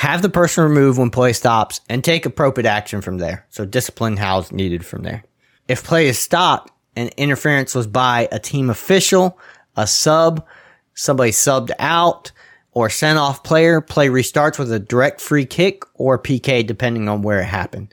have 0.00 0.22
the 0.22 0.30
person 0.30 0.64
removed 0.64 0.98
when 0.98 1.10
play 1.10 1.32
stops 1.34 1.82
and 1.88 2.02
take 2.02 2.24
appropriate 2.24 2.66
action 2.66 3.02
from 3.02 3.18
there. 3.18 3.46
So 3.50 3.66
discipline 3.66 4.16
how's 4.16 4.50
needed 4.50 4.86
from 4.86 5.02
there. 5.02 5.24
If 5.68 5.84
play 5.84 6.08
is 6.08 6.18
stopped 6.18 6.72
and 6.96 7.10
interference 7.18 7.74
was 7.74 7.86
by 7.86 8.26
a 8.32 8.38
team 8.38 8.70
official, 8.70 9.38
a 9.76 9.86
sub, 9.86 10.46
somebody 10.94 11.32
subbed 11.32 11.72
out, 11.78 12.32
or 12.72 12.88
sent 12.88 13.18
off 13.18 13.42
player, 13.42 13.80
play 13.80 14.08
restarts 14.08 14.58
with 14.58 14.72
a 14.72 14.78
direct 14.78 15.20
free 15.20 15.44
kick 15.44 15.82
or 15.94 16.18
PK 16.18 16.66
depending 16.66 17.08
on 17.08 17.20
where 17.20 17.40
it 17.40 17.44
happened. 17.44 17.92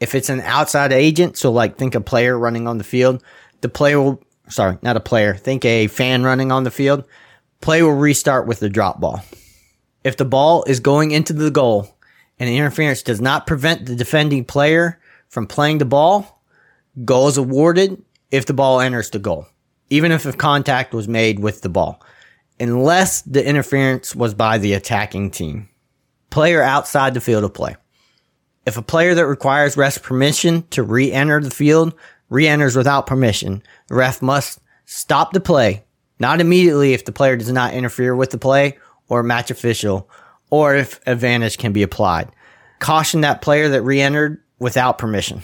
If 0.00 0.14
it's 0.14 0.28
an 0.28 0.40
outside 0.42 0.92
agent, 0.92 1.38
so 1.38 1.50
like 1.50 1.78
think 1.78 1.94
a 1.94 2.00
player 2.00 2.38
running 2.38 2.68
on 2.68 2.78
the 2.78 2.84
field, 2.84 3.22
the 3.62 3.68
player 3.68 4.00
will, 4.00 4.22
sorry, 4.48 4.76
not 4.82 4.96
a 4.96 5.00
player, 5.00 5.34
think 5.34 5.64
a 5.64 5.86
fan 5.86 6.24
running 6.24 6.52
on 6.52 6.64
the 6.64 6.70
field, 6.70 7.04
play 7.60 7.82
will 7.82 7.92
restart 7.92 8.46
with 8.46 8.60
the 8.60 8.68
drop 8.68 9.00
ball. 9.00 9.22
If 10.04 10.16
the 10.16 10.24
ball 10.24 10.64
is 10.66 10.80
going 10.80 11.10
into 11.10 11.32
the 11.32 11.50
goal 11.50 11.96
and 12.38 12.48
the 12.48 12.56
interference 12.56 13.02
does 13.02 13.20
not 13.20 13.46
prevent 13.46 13.86
the 13.86 13.96
defending 13.96 14.44
player 14.44 15.00
from 15.28 15.46
playing 15.46 15.78
the 15.78 15.84
ball, 15.84 16.42
goal 17.04 17.28
is 17.28 17.36
awarded 17.36 18.02
if 18.30 18.46
the 18.46 18.54
ball 18.54 18.80
enters 18.80 19.10
the 19.10 19.18
goal, 19.18 19.46
even 19.90 20.12
if 20.12 20.24
a 20.24 20.32
contact 20.32 20.94
was 20.94 21.08
made 21.08 21.40
with 21.40 21.62
the 21.62 21.68
ball, 21.68 22.02
unless 22.60 23.22
the 23.22 23.46
interference 23.46 24.14
was 24.14 24.34
by 24.34 24.58
the 24.58 24.74
attacking 24.74 25.30
team. 25.30 25.68
Player 26.30 26.62
outside 26.62 27.14
the 27.14 27.20
field 27.20 27.44
of 27.44 27.54
play. 27.54 27.76
If 28.66 28.76
a 28.76 28.82
player 28.82 29.14
that 29.14 29.26
requires 29.26 29.76
ref 29.76 30.02
permission 30.02 30.62
to 30.68 30.82
re-enter 30.82 31.40
the 31.40 31.50
field 31.50 31.94
re-enters 32.28 32.76
without 32.76 33.06
permission, 33.06 33.62
the 33.88 33.94
ref 33.94 34.20
must 34.20 34.60
stop 34.84 35.32
the 35.32 35.40
play, 35.40 35.84
not 36.20 36.40
immediately 36.40 36.92
if 36.92 37.04
the 37.04 37.12
player 37.12 37.36
does 37.36 37.50
not 37.50 37.72
interfere 37.72 38.14
with 38.14 38.30
the 38.30 38.38
play 38.38 38.76
or 39.08 39.22
match 39.22 39.50
official, 39.50 40.08
or 40.50 40.74
if 40.74 41.00
advantage 41.06 41.58
can 41.58 41.72
be 41.72 41.82
applied. 41.82 42.30
Caution 42.78 43.22
that 43.22 43.42
player 43.42 43.68
that 43.68 43.82
re-entered 43.82 44.42
without 44.58 44.98
permission. 44.98 45.42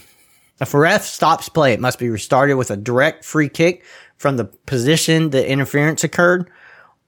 If 0.61 0.73
a 0.75 0.79
ref 0.79 1.05
stops 1.05 1.49
play, 1.49 1.73
it 1.73 1.81
must 1.81 1.99
be 1.99 2.09
restarted 2.09 2.57
with 2.57 2.71
a 2.71 2.77
direct 2.77 3.25
free 3.25 3.49
kick 3.49 3.85
from 4.17 4.37
the 4.37 4.45
position 4.45 5.31
the 5.31 5.49
interference 5.49 6.05
occurred, 6.05 6.49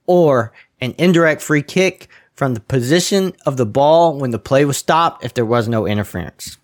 or 0.07 0.53
an 0.81 0.95
indirect 0.99 1.43
free 1.43 1.63
kick 1.63 2.09
from 2.35 2.55
the 2.55 2.61
position 2.61 3.33
of 3.47 3.57
the 3.57 3.67
ball 3.67 4.19
when 4.19 4.31
the 4.31 4.39
play 4.39 4.65
was 4.65 4.77
stopped 4.77 5.25
if 5.25 5.35
there 5.35 5.47
was 5.47 5.69
no 5.69 5.87
interference. 5.87 6.59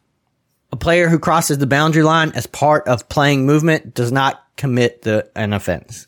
A 0.70 0.76
player 0.76 1.08
who 1.08 1.18
crosses 1.18 1.58
the 1.58 1.66
boundary 1.66 2.02
line 2.02 2.32
as 2.34 2.46
part 2.46 2.86
of 2.88 3.08
playing 3.08 3.46
movement 3.46 3.94
does 3.94 4.10
not 4.12 4.42
commit 4.56 5.02
the, 5.02 5.30
an 5.36 5.52
offense. 5.52 6.06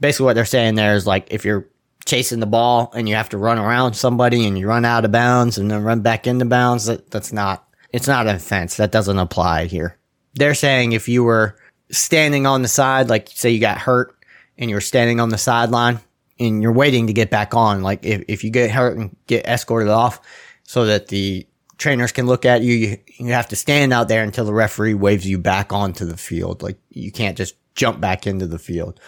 Basically 0.00 0.24
what 0.24 0.34
they're 0.34 0.44
saying 0.44 0.74
there 0.74 0.94
is 0.94 1.06
like 1.06 1.28
if 1.30 1.44
you're 1.44 1.68
chasing 2.04 2.40
the 2.40 2.46
ball 2.46 2.92
and 2.94 3.08
you 3.08 3.14
have 3.14 3.28
to 3.30 3.38
run 3.38 3.58
around 3.58 3.94
somebody 3.94 4.46
and 4.46 4.58
you 4.58 4.66
run 4.66 4.84
out 4.84 5.04
of 5.04 5.12
bounds 5.12 5.58
and 5.58 5.70
then 5.70 5.82
run 5.82 6.00
back 6.00 6.26
into 6.26 6.44
bounds, 6.44 6.86
that, 6.86 7.10
that's 7.10 7.32
not, 7.32 7.68
it's 7.92 8.08
not 8.08 8.26
an 8.26 8.36
offense. 8.36 8.76
That 8.76 8.92
doesn't 8.92 9.18
apply 9.18 9.66
here. 9.66 9.98
They're 10.34 10.54
saying 10.54 10.92
if 10.92 11.08
you 11.08 11.24
were 11.24 11.56
standing 11.90 12.46
on 12.46 12.62
the 12.62 12.68
side, 12.68 13.10
like 13.10 13.28
say 13.28 13.50
you 13.50 13.60
got 13.60 13.78
hurt 13.78 14.16
and 14.58 14.70
you're 14.70 14.80
standing 14.80 15.20
on 15.20 15.28
the 15.28 15.38
sideline 15.38 16.00
and 16.38 16.62
you're 16.62 16.72
waiting 16.72 17.06
to 17.06 17.12
get 17.12 17.30
back 17.30 17.54
on. 17.54 17.82
Like 17.82 18.04
if, 18.04 18.24
if 18.28 18.44
you 18.44 18.50
get 18.50 18.70
hurt 18.70 18.96
and 18.96 19.16
get 19.26 19.46
escorted 19.46 19.88
off 19.88 20.20
so 20.64 20.86
that 20.86 21.08
the 21.08 21.46
trainers 21.78 22.12
can 22.12 22.26
look 22.26 22.44
at 22.44 22.62
you, 22.62 22.74
you, 22.74 22.98
you 23.18 23.32
have 23.32 23.48
to 23.48 23.56
stand 23.56 23.92
out 23.92 24.08
there 24.08 24.22
until 24.22 24.44
the 24.44 24.54
referee 24.54 24.94
waves 24.94 25.26
you 25.26 25.38
back 25.38 25.72
onto 25.72 26.04
the 26.04 26.16
field. 26.16 26.62
Like 26.62 26.78
you 26.90 27.12
can't 27.12 27.36
just 27.36 27.54
jump 27.74 28.00
back 28.00 28.26
into 28.26 28.46
the 28.46 28.58
field. 28.58 29.00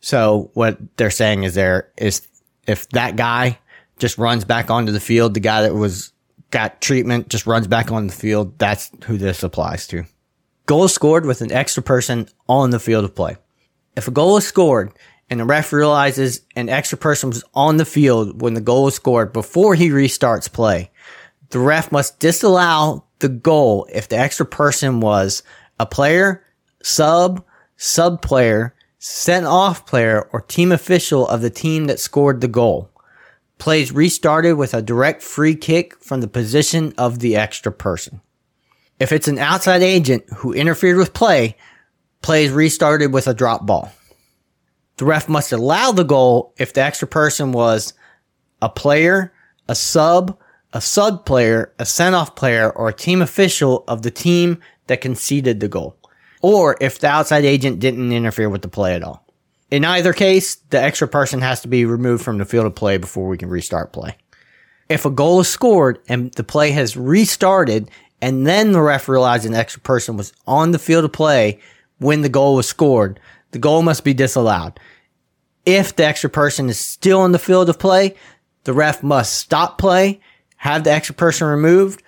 So 0.00 0.50
what 0.54 0.78
they're 0.96 1.10
saying 1.10 1.44
is 1.44 1.54
there 1.54 1.90
is 1.96 2.26
if 2.66 2.88
that 2.90 3.16
guy 3.16 3.58
just 3.98 4.18
runs 4.18 4.44
back 4.44 4.70
onto 4.70 4.92
the 4.92 5.00
field, 5.00 5.34
the 5.34 5.40
guy 5.40 5.62
that 5.62 5.74
was 5.74 6.12
got 6.50 6.80
treatment 6.80 7.28
just 7.28 7.46
runs 7.46 7.66
back 7.66 7.90
on 7.90 8.06
the 8.06 8.12
field. 8.12 8.58
That's 8.58 8.90
who 9.04 9.16
this 9.16 9.42
applies 9.42 9.86
to. 9.88 10.04
Goal 10.66 10.84
is 10.84 10.94
scored 10.94 11.26
with 11.26 11.40
an 11.40 11.50
extra 11.50 11.82
person 11.82 12.28
on 12.48 12.70
the 12.70 12.78
field 12.78 13.04
of 13.04 13.14
play. 13.14 13.36
If 13.96 14.08
a 14.08 14.12
goal 14.12 14.36
is 14.36 14.46
scored 14.46 14.92
and 15.28 15.40
the 15.40 15.44
ref 15.44 15.72
realizes 15.72 16.42
an 16.54 16.68
extra 16.68 16.96
person 16.96 17.30
was 17.30 17.44
on 17.54 17.78
the 17.78 17.84
field 17.84 18.40
when 18.40 18.54
the 18.54 18.60
goal 18.60 18.86
is 18.86 18.94
scored 18.94 19.32
before 19.32 19.74
he 19.74 19.88
restarts 19.90 20.52
play, 20.52 20.90
the 21.50 21.58
ref 21.58 21.90
must 21.90 22.20
disallow 22.20 23.04
the 23.18 23.28
goal 23.28 23.88
if 23.92 24.08
the 24.08 24.18
extra 24.18 24.46
person 24.46 25.00
was 25.00 25.42
a 25.78 25.86
player, 25.86 26.44
sub, 26.82 27.44
sub 27.76 28.22
player, 28.22 28.74
sent 29.04 29.44
off 29.44 29.84
player, 29.84 30.28
or 30.32 30.40
team 30.40 30.70
official 30.70 31.26
of 31.26 31.40
the 31.42 31.50
team 31.50 31.86
that 31.86 31.98
scored 31.98 32.40
the 32.40 32.46
goal. 32.46 32.88
Plays 33.58 33.90
restarted 33.90 34.56
with 34.56 34.74
a 34.74 34.80
direct 34.80 35.22
free 35.22 35.56
kick 35.56 36.00
from 36.00 36.20
the 36.20 36.28
position 36.28 36.94
of 36.96 37.18
the 37.18 37.34
extra 37.34 37.72
person. 37.72 38.20
If 39.00 39.10
it's 39.10 39.26
an 39.26 39.40
outside 39.40 39.82
agent 39.82 40.22
who 40.36 40.52
interfered 40.52 40.98
with 40.98 41.14
play, 41.14 41.56
plays 42.22 42.52
restarted 42.52 43.12
with 43.12 43.26
a 43.26 43.34
drop 43.34 43.66
ball. 43.66 43.92
The 44.98 45.04
ref 45.04 45.28
must 45.28 45.50
allow 45.50 45.90
the 45.90 46.04
goal 46.04 46.54
if 46.56 46.72
the 46.72 46.82
extra 46.82 47.08
person 47.08 47.50
was 47.50 47.94
a 48.60 48.68
player, 48.68 49.32
a 49.66 49.74
sub, 49.74 50.38
a 50.72 50.80
sub 50.80 51.26
player, 51.26 51.74
a 51.80 51.84
sent 51.84 52.14
off 52.14 52.36
player, 52.36 52.70
or 52.70 52.90
a 52.90 52.94
team 52.94 53.20
official 53.20 53.82
of 53.88 54.02
the 54.02 54.12
team 54.12 54.60
that 54.86 55.00
conceded 55.00 55.58
the 55.58 55.66
goal. 55.66 55.96
Or 56.42 56.76
if 56.80 56.98
the 56.98 57.06
outside 57.06 57.44
agent 57.44 57.78
didn't 57.78 58.12
interfere 58.12 58.50
with 58.50 58.62
the 58.62 58.68
play 58.68 58.94
at 58.94 59.02
all. 59.02 59.24
In 59.70 59.84
either 59.86 60.12
case, 60.12 60.56
the 60.56 60.82
extra 60.82 61.08
person 61.08 61.40
has 61.40 61.62
to 61.62 61.68
be 61.68 61.86
removed 61.86 62.22
from 62.22 62.36
the 62.36 62.44
field 62.44 62.66
of 62.66 62.74
play 62.74 62.98
before 62.98 63.26
we 63.26 63.38
can 63.38 63.48
restart 63.48 63.92
play. 63.92 64.16
If 64.88 65.06
a 65.06 65.10
goal 65.10 65.40
is 65.40 65.48
scored 65.48 66.00
and 66.08 66.30
the 66.34 66.44
play 66.44 66.72
has 66.72 66.96
restarted 66.96 67.90
and 68.20 68.46
then 68.46 68.72
the 68.72 68.82
ref 68.82 69.08
realized 69.08 69.46
an 69.46 69.54
extra 69.54 69.80
person 69.80 70.16
was 70.16 70.32
on 70.46 70.72
the 70.72 70.78
field 70.78 71.06
of 71.06 71.12
play 71.12 71.60
when 71.98 72.20
the 72.20 72.28
goal 72.28 72.56
was 72.56 72.68
scored, 72.68 73.18
the 73.52 73.58
goal 73.58 73.82
must 73.82 74.04
be 74.04 74.12
disallowed. 74.12 74.78
If 75.64 75.96
the 75.96 76.04
extra 76.04 76.28
person 76.28 76.68
is 76.68 76.78
still 76.78 77.24
in 77.24 77.32
the 77.32 77.38
field 77.38 77.70
of 77.70 77.78
play, 77.78 78.14
the 78.64 78.72
ref 78.72 79.02
must 79.02 79.34
stop 79.34 79.78
play, 79.78 80.20
have 80.56 80.84
the 80.84 80.92
extra 80.92 81.14
person 81.14 81.46
removed, 81.46 82.02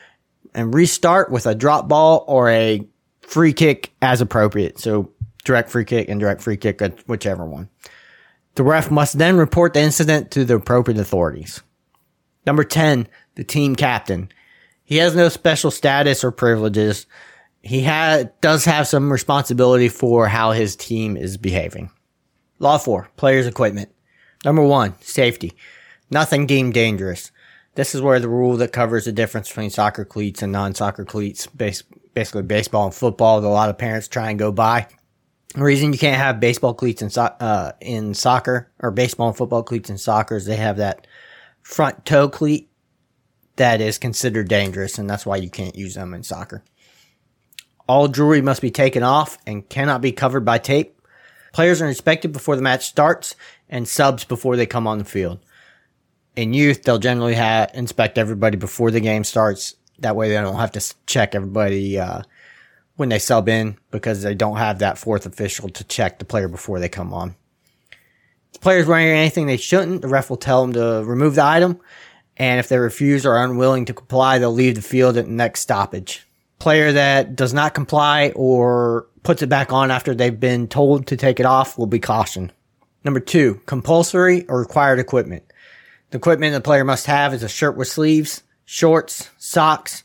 and 0.54 0.74
restart 0.74 1.30
with 1.30 1.46
a 1.46 1.54
drop 1.54 1.88
ball 1.88 2.24
or 2.28 2.50
a 2.50 2.86
free 3.26 3.52
kick 3.52 3.92
as 4.02 4.20
appropriate. 4.20 4.78
So 4.78 5.10
direct 5.44 5.70
free 5.70 5.84
kick 5.84 6.08
and 6.08 6.20
direct 6.20 6.42
free 6.42 6.56
kick, 6.56 6.80
uh, 6.80 6.90
whichever 7.06 7.44
one. 7.44 7.68
The 8.54 8.62
ref 8.62 8.90
must 8.90 9.18
then 9.18 9.36
report 9.36 9.74
the 9.74 9.80
incident 9.80 10.30
to 10.32 10.44
the 10.44 10.56
appropriate 10.56 11.00
authorities. 11.00 11.62
Number 12.46 12.64
10, 12.64 13.08
the 13.34 13.44
team 13.44 13.74
captain. 13.74 14.30
He 14.84 14.98
has 14.98 15.14
no 15.16 15.28
special 15.28 15.70
status 15.70 16.22
or 16.22 16.30
privileges 16.30 17.06
he 17.64 17.82
ha- 17.82 18.24
does 18.42 18.66
have 18.66 18.86
some 18.86 19.10
responsibility 19.10 19.88
for 19.88 20.28
how 20.28 20.52
his 20.52 20.76
team 20.76 21.16
is 21.16 21.38
behaving. 21.38 21.90
Law 22.58 22.76
4, 22.78 23.08
players 23.16 23.46
equipment. 23.46 23.88
Number 24.44 24.62
1, 24.62 25.00
safety. 25.00 25.54
Nothing 26.10 26.46
deemed 26.46 26.74
dangerous. 26.74 27.32
This 27.74 27.94
is 27.94 28.02
where 28.02 28.20
the 28.20 28.28
rule 28.28 28.58
that 28.58 28.72
covers 28.72 29.06
the 29.06 29.12
difference 29.12 29.48
between 29.48 29.70
soccer 29.70 30.04
cleats 30.04 30.42
and 30.42 30.52
non-soccer 30.52 31.06
cleats, 31.06 31.46
base- 31.46 31.82
basically 32.14 32.42
baseball 32.42 32.86
and 32.86 32.94
football, 32.94 33.40
that 33.40 33.46
a 33.46 33.50
lot 33.50 33.68
of 33.68 33.78
parents 33.78 34.08
try 34.08 34.30
and 34.30 34.38
go 34.38 34.52
by. 34.52 34.86
The 35.54 35.62
reason 35.62 35.92
you 35.92 35.98
can't 35.98 36.20
have 36.20 36.40
baseball 36.40 36.74
cleats 36.74 37.02
in, 37.02 37.10
so- 37.10 37.22
uh, 37.22 37.72
in 37.80 38.14
soccer 38.14 38.72
or 38.80 38.90
baseball 38.90 39.28
and 39.28 39.36
football 39.36 39.62
cleats 39.62 39.90
in 39.90 39.98
soccer 39.98 40.36
is 40.36 40.46
they 40.46 40.56
have 40.56 40.78
that 40.78 41.06
front 41.62 42.04
toe 42.04 42.28
cleat 42.28 42.70
that 43.56 43.80
is 43.80 43.98
considered 43.98 44.48
dangerous, 44.48 44.98
and 44.98 45.08
that's 45.08 45.24
why 45.24 45.36
you 45.36 45.48
can't 45.48 45.76
use 45.76 45.94
them 45.94 46.12
in 46.12 46.22
soccer. 46.22 46.64
All 47.86 48.08
jewelry 48.08 48.40
must 48.40 48.62
be 48.62 48.70
taken 48.70 49.02
off 49.02 49.38
and 49.46 49.68
cannot 49.68 50.00
be 50.00 50.12
covered 50.12 50.44
by 50.44 50.58
tape. 50.58 51.00
Players 51.52 51.80
are 51.80 51.86
inspected 51.86 52.32
before 52.32 52.56
the 52.56 52.62
match 52.62 52.86
starts 52.86 53.36
and 53.68 53.86
subs 53.86 54.24
before 54.24 54.56
they 54.56 54.66
come 54.66 54.86
on 54.86 54.98
the 54.98 55.04
field. 55.04 55.38
In 56.34 56.52
youth, 56.52 56.82
they'll 56.82 56.98
generally 56.98 57.36
inspect 57.74 58.18
everybody 58.18 58.56
before 58.56 58.90
the 58.90 59.00
game 59.00 59.22
starts. 59.22 59.76
That 60.00 60.16
way 60.16 60.28
they 60.28 60.34
don't 60.34 60.56
have 60.56 60.72
to 60.72 60.94
check 61.06 61.34
everybody, 61.34 61.98
uh, 61.98 62.22
when 62.96 63.08
they 63.08 63.18
sub 63.18 63.48
in 63.48 63.76
because 63.90 64.22
they 64.22 64.34
don't 64.34 64.56
have 64.56 64.78
that 64.78 64.98
fourth 64.98 65.26
official 65.26 65.68
to 65.68 65.84
check 65.84 66.18
the 66.18 66.24
player 66.24 66.48
before 66.48 66.78
they 66.78 66.88
come 66.88 67.12
on. 67.12 67.34
If 68.52 68.60
player's 68.60 68.86
wearing 68.86 69.08
anything 69.08 69.46
they 69.46 69.56
shouldn't, 69.56 70.02
the 70.02 70.08
ref 70.08 70.30
will 70.30 70.36
tell 70.36 70.62
them 70.62 70.72
to 70.74 71.04
remove 71.04 71.34
the 71.34 71.44
item. 71.44 71.80
And 72.36 72.60
if 72.60 72.68
they 72.68 72.78
refuse 72.78 73.26
or 73.26 73.34
are 73.34 73.44
unwilling 73.44 73.84
to 73.86 73.94
comply, 73.94 74.38
they'll 74.38 74.52
leave 74.52 74.76
the 74.76 74.82
field 74.82 75.16
at 75.16 75.26
the 75.26 75.30
next 75.30 75.60
stoppage 75.60 76.24
player 76.64 76.92
that 76.92 77.36
does 77.36 77.52
not 77.52 77.74
comply 77.74 78.32
or 78.34 79.06
puts 79.22 79.42
it 79.42 79.50
back 79.50 79.70
on 79.70 79.90
after 79.90 80.14
they've 80.14 80.40
been 80.40 80.66
told 80.66 81.06
to 81.08 81.14
take 81.14 81.38
it 81.38 81.44
off 81.44 81.76
will 81.76 81.86
be 81.86 81.98
cautioned. 81.98 82.50
Number 83.04 83.20
two, 83.20 83.60
compulsory 83.66 84.46
or 84.48 84.60
required 84.60 84.98
equipment. 84.98 85.44
The 86.08 86.16
equipment 86.16 86.54
the 86.54 86.62
player 86.62 86.82
must 86.82 87.04
have 87.04 87.34
is 87.34 87.42
a 87.42 87.50
shirt 87.50 87.76
with 87.76 87.88
sleeves, 87.88 88.42
shorts, 88.64 89.30
socks, 89.38 90.04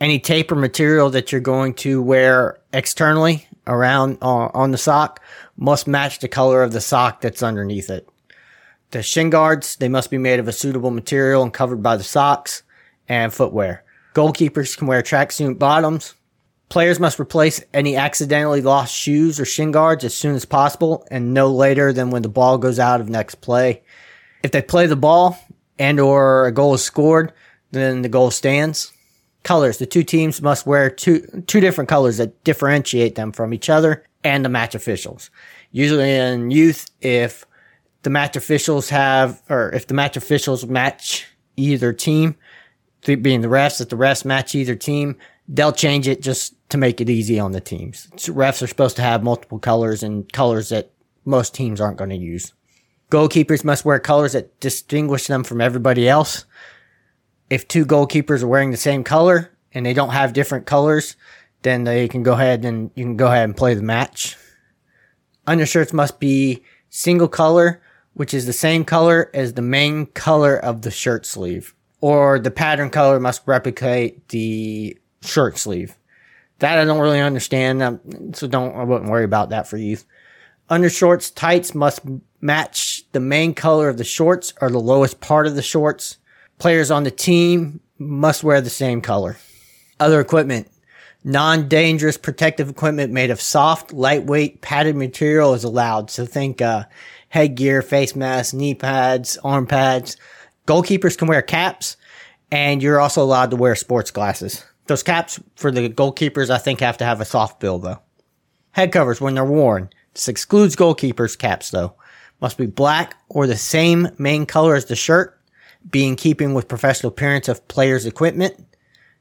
any 0.00 0.18
tape 0.18 0.52
or 0.52 0.56
material 0.56 1.10
that 1.10 1.32
you're 1.32 1.40
going 1.40 1.74
to 1.74 2.02
wear 2.02 2.58
externally 2.72 3.46
around 3.66 4.18
uh, 4.20 4.48
on 4.52 4.70
the 4.70 4.78
sock 4.78 5.20
must 5.56 5.86
match 5.86 6.18
the 6.18 6.28
color 6.28 6.62
of 6.62 6.72
the 6.72 6.80
sock 6.80 7.20
that's 7.20 7.42
underneath 7.42 7.90
it. 7.90 8.08
The 8.90 9.02
shin 9.02 9.30
guards, 9.30 9.76
they 9.76 9.88
must 9.88 10.10
be 10.10 10.18
made 10.18 10.40
of 10.40 10.48
a 10.48 10.52
suitable 10.52 10.90
material 10.90 11.42
and 11.42 11.52
covered 11.52 11.82
by 11.82 11.96
the 11.96 12.04
socks. 12.04 12.62
and 13.08 13.32
footwear. 13.32 13.84
Goalkeepers 14.14 14.78
can 14.78 14.86
wear 14.86 15.02
tracksuit 15.02 15.58
bottoms. 15.58 16.14
Players 16.68 16.98
must 16.98 17.20
replace 17.20 17.62
any 17.74 17.96
accidentally 17.96 18.62
lost 18.62 18.94
shoes 18.94 19.38
or 19.38 19.44
shin 19.44 19.72
guards 19.72 20.04
as 20.04 20.14
soon 20.14 20.34
as 20.34 20.44
possible 20.44 21.06
and 21.10 21.34
no 21.34 21.52
later 21.52 21.92
than 21.92 22.10
when 22.10 22.22
the 22.22 22.28
ball 22.28 22.56
goes 22.56 22.78
out 22.78 23.00
of 23.00 23.08
next 23.08 23.36
play. 23.36 23.82
If 24.42 24.52
they 24.52 24.62
play 24.62 24.86
the 24.86 24.96
ball 24.96 25.38
and 25.78 26.00
or 26.00 26.46
a 26.46 26.52
goal 26.52 26.74
is 26.74 26.82
scored, 26.82 27.32
then 27.82 28.02
the 28.02 28.08
goal 28.08 28.30
stands. 28.30 28.92
Colors. 29.42 29.78
The 29.78 29.86
two 29.86 30.02
teams 30.02 30.40
must 30.40 30.66
wear 30.66 30.88
two, 30.88 31.20
two 31.46 31.60
different 31.60 31.88
colors 31.88 32.16
that 32.16 32.44
differentiate 32.44 33.14
them 33.14 33.30
from 33.30 33.52
each 33.52 33.68
other 33.68 34.04
and 34.22 34.44
the 34.44 34.48
match 34.48 34.74
officials. 34.74 35.30
Usually 35.70 36.10
in 36.10 36.50
youth, 36.50 36.88
if 37.02 37.44
the 38.02 38.10
match 38.10 38.36
officials 38.36 38.88
have, 38.88 39.42
or 39.50 39.70
if 39.72 39.86
the 39.86 39.94
match 39.94 40.16
officials 40.16 40.64
match 40.64 41.26
either 41.56 41.92
team, 41.92 42.36
being 43.04 43.42
the 43.42 43.48
refs, 43.48 43.82
if 43.82 43.90
the 43.90 43.96
refs 43.96 44.24
match 44.24 44.54
either 44.54 44.74
team, 44.74 45.16
they'll 45.46 45.72
change 45.72 46.08
it 46.08 46.22
just 46.22 46.54
to 46.70 46.78
make 46.78 47.00
it 47.00 47.10
easy 47.10 47.38
on 47.38 47.52
the 47.52 47.60
teams. 47.60 48.08
So 48.16 48.32
refs 48.32 48.62
are 48.62 48.66
supposed 48.66 48.96
to 48.96 49.02
have 49.02 49.22
multiple 49.22 49.58
colors 49.58 50.02
and 50.02 50.30
colors 50.32 50.70
that 50.70 50.90
most 51.26 51.54
teams 51.54 51.80
aren't 51.80 51.98
going 51.98 52.10
to 52.10 52.16
use. 52.16 52.54
Goalkeepers 53.10 53.62
must 53.62 53.84
wear 53.84 53.98
colors 53.98 54.32
that 54.32 54.58
distinguish 54.60 55.26
them 55.26 55.44
from 55.44 55.60
everybody 55.60 56.08
else. 56.08 56.46
If 57.54 57.68
two 57.68 57.86
goalkeepers 57.86 58.42
are 58.42 58.48
wearing 58.48 58.72
the 58.72 58.76
same 58.76 59.04
color 59.04 59.56
and 59.72 59.86
they 59.86 59.94
don't 59.94 60.10
have 60.10 60.32
different 60.32 60.66
colors, 60.66 61.14
then 61.62 61.84
they 61.84 62.08
can 62.08 62.24
go 62.24 62.32
ahead 62.32 62.64
and 62.64 62.90
you 62.96 63.04
can 63.04 63.16
go 63.16 63.28
ahead 63.28 63.44
and 63.44 63.56
play 63.56 63.74
the 63.74 63.82
match. 63.82 64.36
Undershirts 65.46 65.92
must 65.92 66.18
be 66.18 66.64
single 66.90 67.28
color, 67.28 67.80
which 68.14 68.34
is 68.34 68.46
the 68.46 68.52
same 68.52 68.84
color 68.84 69.30
as 69.32 69.52
the 69.52 69.62
main 69.62 70.06
color 70.06 70.56
of 70.56 70.82
the 70.82 70.90
shirt 70.90 71.26
sleeve 71.26 71.76
or 72.00 72.40
the 72.40 72.50
pattern 72.50 72.90
color 72.90 73.20
must 73.20 73.46
replicate 73.46 74.30
the 74.30 74.98
shirt 75.22 75.56
sleeve. 75.56 75.96
That 76.58 76.80
I 76.80 76.84
don't 76.84 76.98
really 76.98 77.20
understand, 77.20 77.80
um, 77.84 78.00
so 78.34 78.48
don't 78.48 78.74
I 78.74 78.82
wouldn't 78.82 79.12
worry 79.12 79.24
about 79.24 79.50
that 79.50 79.68
for 79.68 79.76
you. 79.76 79.98
Undershorts 80.68 81.32
tights 81.32 81.72
must 81.72 82.00
match 82.40 83.04
the 83.12 83.20
main 83.20 83.54
color 83.54 83.88
of 83.88 83.98
the 83.98 84.02
shorts 84.02 84.52
or 84.60 84.70
the 84.70 84.80
lowest 84.80 85.20
part 85.20 85.46
of 85.46 85.54
the 85.54 85.62
shorts. 85.62 86.16
Players 86.58 86.90
on 86.90 87.04
the 87.04 87.10
team 87.10 87.80
must 87.98 88.44
wear 88.44 88.60
the 88.60 88.70
same 88.70 89.00
color. 89.00 89.36
Other 90.00 90.20
equipment. 90.20 90.68
Non-dangerous 91.24 92.18
protective 92.18 92.68
equipment 92.68 93.12
made 93.12 93.30
of 93.30 93.40
soft, 93.40 93.92
lightweight, 93.92 94.60
padded 94.60 94.94
material 94.94 95.54
is 95.54 95.64
allowed. 95.64 96.10
So 96.10 96.26
think 96.26 96.60
uh, 96.60 96.84
headgear, 97.30 97.80
face 97.80 98.14
masks, 98.14 98.52
knee 98.52 98.74
pads, 98.74 99.38
arm 99.42 99.66
pads, 99.66 100.18
Goalkeepers 100.66 101.18
can 101.18 101.28
wear 101.28 101.42
caps, 101.42 101.96
and 102.50 102.82
you're 102.82 103.00
also 103.00 103.22
allowed 103.22 103.50
to 103.50 103.56
wear 103.56 103.74
sports 103.74 104.10
glasses. 104.10 104.64
Those 104.86 105.02
caps 105.02 105.40
for 105.56 105.70
the 105.70 105.88
goalkeepers, 105.90 106.50
I 106.50 106.58
think, 106.58 106.80
have 106.80 106.98
to 106.98 107.04
have 107.04 107.20
a 107.20 107.26
soft 107.26 107.60
bill 107.60 107.78
though. 107.78 108.00
Head 108.72 108.92
covers 108.92 109.20
when 109.20 109.34
they're 109.34 109.44
worn. 109.44 109.90
This 110.14 110.28
excludes 110.28 110.76
goalkeepers' 110.76 111.38
caps 111.38 111.70
though. 111.70 111.94
Must 112.40 112.56
be 112.56 112.66
black 112.66 113.16
or 113.28 113.46
the 113.46 113.56
same 113.56 114.08
main 114.18 114.46
color 114.46 114.74
as 114.74 114.86
the 114.86 114.96
shirt, 114.96 115.33
be 115.88 116.06
in 116.06 116.16
keeping 116.16 116.54
with 116.54 116.68
professional 116.68 117.12
appearance 117.12 117.48
of 117.48 117.66
players' 117.68 118.06
equipment, 118.06 118.64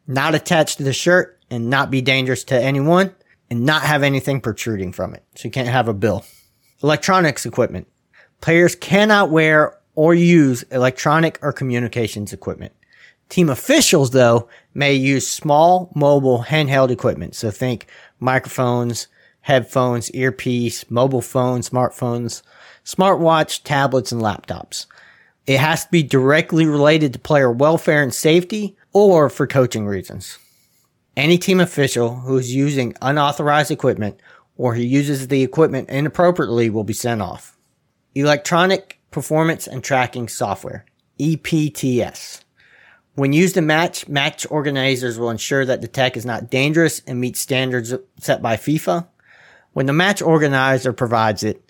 not 0.08 0.36
attached 0.36 0.78
to 0.78 0.84
the 0.84 0.94
shirt, 0.94 1.40
and 1.50 1.70
not 1.70 1.92
be 1.92 2.02
dangerous 2.02 2.44
to 2.46 2.60
anyone, 2.62 3.14
and 3.50 3.66
not 3.66 3.84
have 3.84 4.04
anything 4.04 4.42
protruding 4.42 4.92
from 4.92 5.14
it. 5.14 5.24
So 5.36 5.46
you 5.46 5.52
can't 5.52 5.68
have 5.68 5.88
a 5.88 5.94
bill. 5.94 6.26
Electronics 6.82 7.46
equipment. 7.46 7.88
Players 8.42 8.76
cannot 8.76 9.30
wear 9.30 9.78
or 9.96 10.14
use 10.14 10.64
electronic 10.64 11.40
or 11.42 11.54
communications 11.54 12.34
equipment. 12.34 12.74
Team 13.30 13.50
officials, 13.50 14.12
though, 14.12 14.50
may 14.74 14.94
use 14.94 15.28
small 15.28 15.92
mobile 15.96 16.44
handheld 16.44 16.92
equipment. 16.92 17.36
So 17.36 17.52
think 17.52 17.88
microphones, 18.20 19.08
headphones, 19.42 20.12
earpiece, 20.12 20.90
mobile 20.90 21.22
phones, 21.22 21.70
smartphones, 21.70 22.42
smartwatch, 22.84 23.64
tablets, 23.64 24.12
and 24.12 24.22
laptops. 24.22 24.86
It 25.46 25.60
has 25.60 25.86
to 25.86 25.92
be 25.92 26.04
directly 26.04 26.66
related 26.66 27.14
to 27.14 27.20
player 27.20 27.52
welfare 27.52 28.02
and 28.02 28.14
safety 28.14 28.78
or 28.94 29.30
for 29.30 29.46
coaching 29.46 29.86
reasons. 29.86 30.38
Any 31.18 31.38
team 31.38 31.60
official 31.60 32.16
who 32.16 32.38
is 32.38 32.56
using 32.56 32.96
unauthorized 33.02 33.70
equipment 33.70 34.20
or 34.58 34.76
who 34.76 34.82
uses 34.82 35.28
the 35.28 35.44
equipment 35.44 35.90
inappropriately 35.90 36.70
will 36.70 36.84
be 36.84 36.94
sent 36.94 37.22
off. 37.22 37.58
Electronic 38.16 39.00
Performance 39.12 39.68
and 39.68 39.84
Tracking 39.84 40.28
Software, 40.28 40.86
EPTS. 41.20 42.44
When 43.16 43.34
used 43.34 43.58
in 43.58 43.68
match, 43.68 44.08
match 44.08 44.48
organizers 44.50 45.20
will 45.20 45.30
ensure 45.30 45.66
that 45.66 45.82
the 45.82 45.88
tech 45.88 46.18
is 46.18 46.26
not 46.26 46.50
dangerous 46.50 47.02
and 47.06 47.20
meets 47.20 47.40
standards 47.40 47.94
set 48.20 48.42
by 48.42 48.56
FIFA. 48.56 49.08
When 49.74 49.86
the 49.86 49.94
match 49.94 50.22
organizer 50.22 50.94
provides 50.94 51.44
it, 51.44 51.64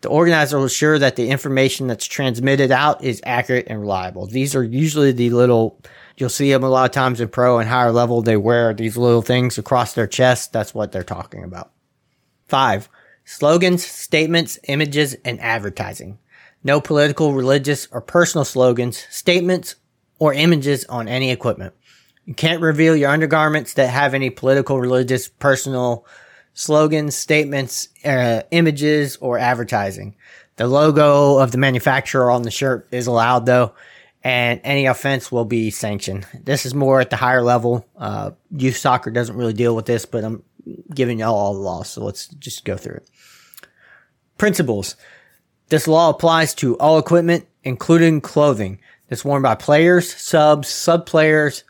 the 0.00 0.08
organizer 0.08 0.56
will 0.56 0.64
ensure 0.64 0.98
that 0.98 1.16
the 1.16 1.28
information 1.28 1.88
that's 1.88 2.06
transmitted 2.06 2.70
out 2.70 3.02
is 3.02 3.20
accurate 3.24 3.66
and 3.68 3.80
reliable. 3.80 4.26
These 4.26 4.54
are 4.54 4.62
usually 4.62 5.12
the 5.12 5.30
little, 5.30 5.80
you'll 6.16 6.28
see 6.28 6.52
them 6.52 6.62
a 6.62 6.68
lot 6.68 6.84
of 6.84 6.92
times 6.92 7.20
in 7.20 7.28
pro 7.28 7.58
and 7.58 7.68
higher 7.68 7.90
level. 7.90 8.22
They 8.22 8.36
wear 8.36 8.72
these 8.72 8.96
little 8.96 9.22
things 9.22 9.58
across 9.58 9.94
their 9.94 10.06
chest. 10.06 10.52
That's 10.52 10.74
what 10.74 10.92
they're 10.92 11.02
talking 11.02 11.42
about. 11.42 11.72
Five, 12.46 12.88
slogans, 13.24 13.84
statements, 13.84 14.58
images, 14.68 15.16
and 15.24 15.40
advertising. 15.40 16.18
No 16.62 16.80
political, 16.80 17.32
religious, 17.32 17.88
or 17.90 18.00
personal 18.00 18.44
slogans, 18.44 19.04
statements, 19.10 19.76
or 20.18 20.32
images 20.32 20.84
on 20.86 21.08
any 21.08 21.30
equipment. 21.30 21.74
You 22.24 22.34
can't 22.34 22.60
reveal 22.60 22.94
your 22.94 23.10
undergarments 23.10 23.74
that 23.74 23.88
have 23.88 24.14
any 24.14 24.30
political, 24.30 24.80
religious, 24.80 25.28
personal 25.28 26.06
slogans, 26.58 27.14
statements, 27.14 27.88
uh, 28.04 28.42
images, 28.50 29.16
or 29.20 29.38
advertising. 29.38 30.16
The 30.56 30.66
logo 30.66 31.38
of 31.38 31.52
the 31.52 31.58
manufacturer 31.58 32.32
on 32.32 32.42
the 32.42 32.50
shirt 32.50 32.88
is 32.90 33.06
allowed 33.06 33.46
though, 33.46 33.74
and 34.24 34.60
any 34.64 34.86
offense 34.86 35.30
will 35.30 35.44
be 35.44 35.70
sanctioned. 35.70 36.26
This 36.34 36.66
is 36.66 36.74
more 36.74 37.00
at 37.00 37.10
the 37.10 37.16
higher 37.16 37.42
level. 37.42 37.86
Uh, 37.96 38.32
youth 38.50 38.76
soccer 38.76 39.12
doesn't 39.12 39.36
really 39.36 39.52
deal 39.52 39.76
with 39.76 39.86
this, 39.86 40.04
but 40.04 40.24
I'm 40.24 40.42
giving 40.92 41.20
y'all 41.20 41.36
all 41.36 41.54
the 41.54 41.60
laws, 41.60 41.90
so 41.90 42.02
let's 42.02 42.26
just 42.26 42.64
go 42.64 42.76
through 42.76 42.96
it. 42.96 43.10
Principles. 44.36 44.96
This 45.68 45.86
law 45.86 46.10
applies 46.10 46.54
to 46.56 46.76
all 46.78 46.98
equipment, 46.98 47.46
including 47.62 48.20
clothing 48.20 48.80
that's 49.08 49.24
worn 49.24 49.42
by 49.42 49.54
players, 49.54 50.12
subs, 50.12 50.66
sub 50.66 51.06
players, 51.06 51.62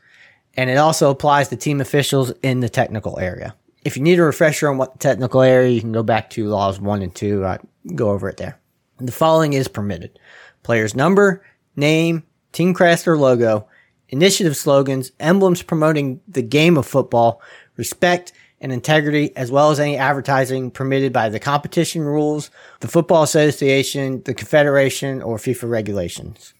and 0.56 0.70
it 0.70 0.78
also 0.78 1.10
applies 1.10 1.48
to 1.48 1.56
team 1.56 1.82
officials 1.82 2.32
in 2.42 2.60
the 2.60 2.70
technical 2.70 3.18
area. 3.18 3.54
If 3.84 3.96
you 3.96 4.02
need 4.02 4.18
a 4.18 4.24
refresher 4.24 4.68
on 4.68 4.78
what 4.78 5.00
technical 5.00 5.40
area, 5.40 5.70
you 5.70 5.80
can 5.80 5.92
go 5.92 6.02
back 6.02 6.30
to 6.30 6.48
laws 6.48 6.80
one 6.80 7.02
and 7.02 7.14
two. 7.14 7.44
I 7.44 7.58
go 7.94 8.10
over 8.10 8.28
it 8.28 8.36
there. 8.36 8.58
The 8.98 9.12
following 9.12 9.52
is 9.52 9.68
permitted. 9.68 10.18
Player's 10.62 10.94
number, 10.94 11.44
name, 11.76 12.24
team 12.52 12.74
crest 12.74 13.06
or 13.06 13.16
logo, 13.16 13.68
initiative 14.08 14.56
slogans, 14.56 15.12
emblems 15.20 15.62
promoting 15.62 16.20
the 16.26 16.42
game 16.42 16.76
of 16.76 16.86
football, 16.86 17.40
respect, 17.76 18.32
and 18.60 18.72
integrity, 18.72 19.36
as 19.36 19.52
well 19.52 19.70
as 19.70 19.78
any 19.78 19.96
advertising 19.96 20.70
permitted 20.70 21.12
by 21.12 21.28
the 21.28 21.38
competition 21.38 22.02
rules, 22.02 22.50
the 22.80 22.88
Football 22.88 23.22
Association, 23.22 24.22
the 24.24 24.34
Confederation, 24.34 25.22
or 25.22 25.36
FIFA 25.36 25.70
regulations. 25.70 26.54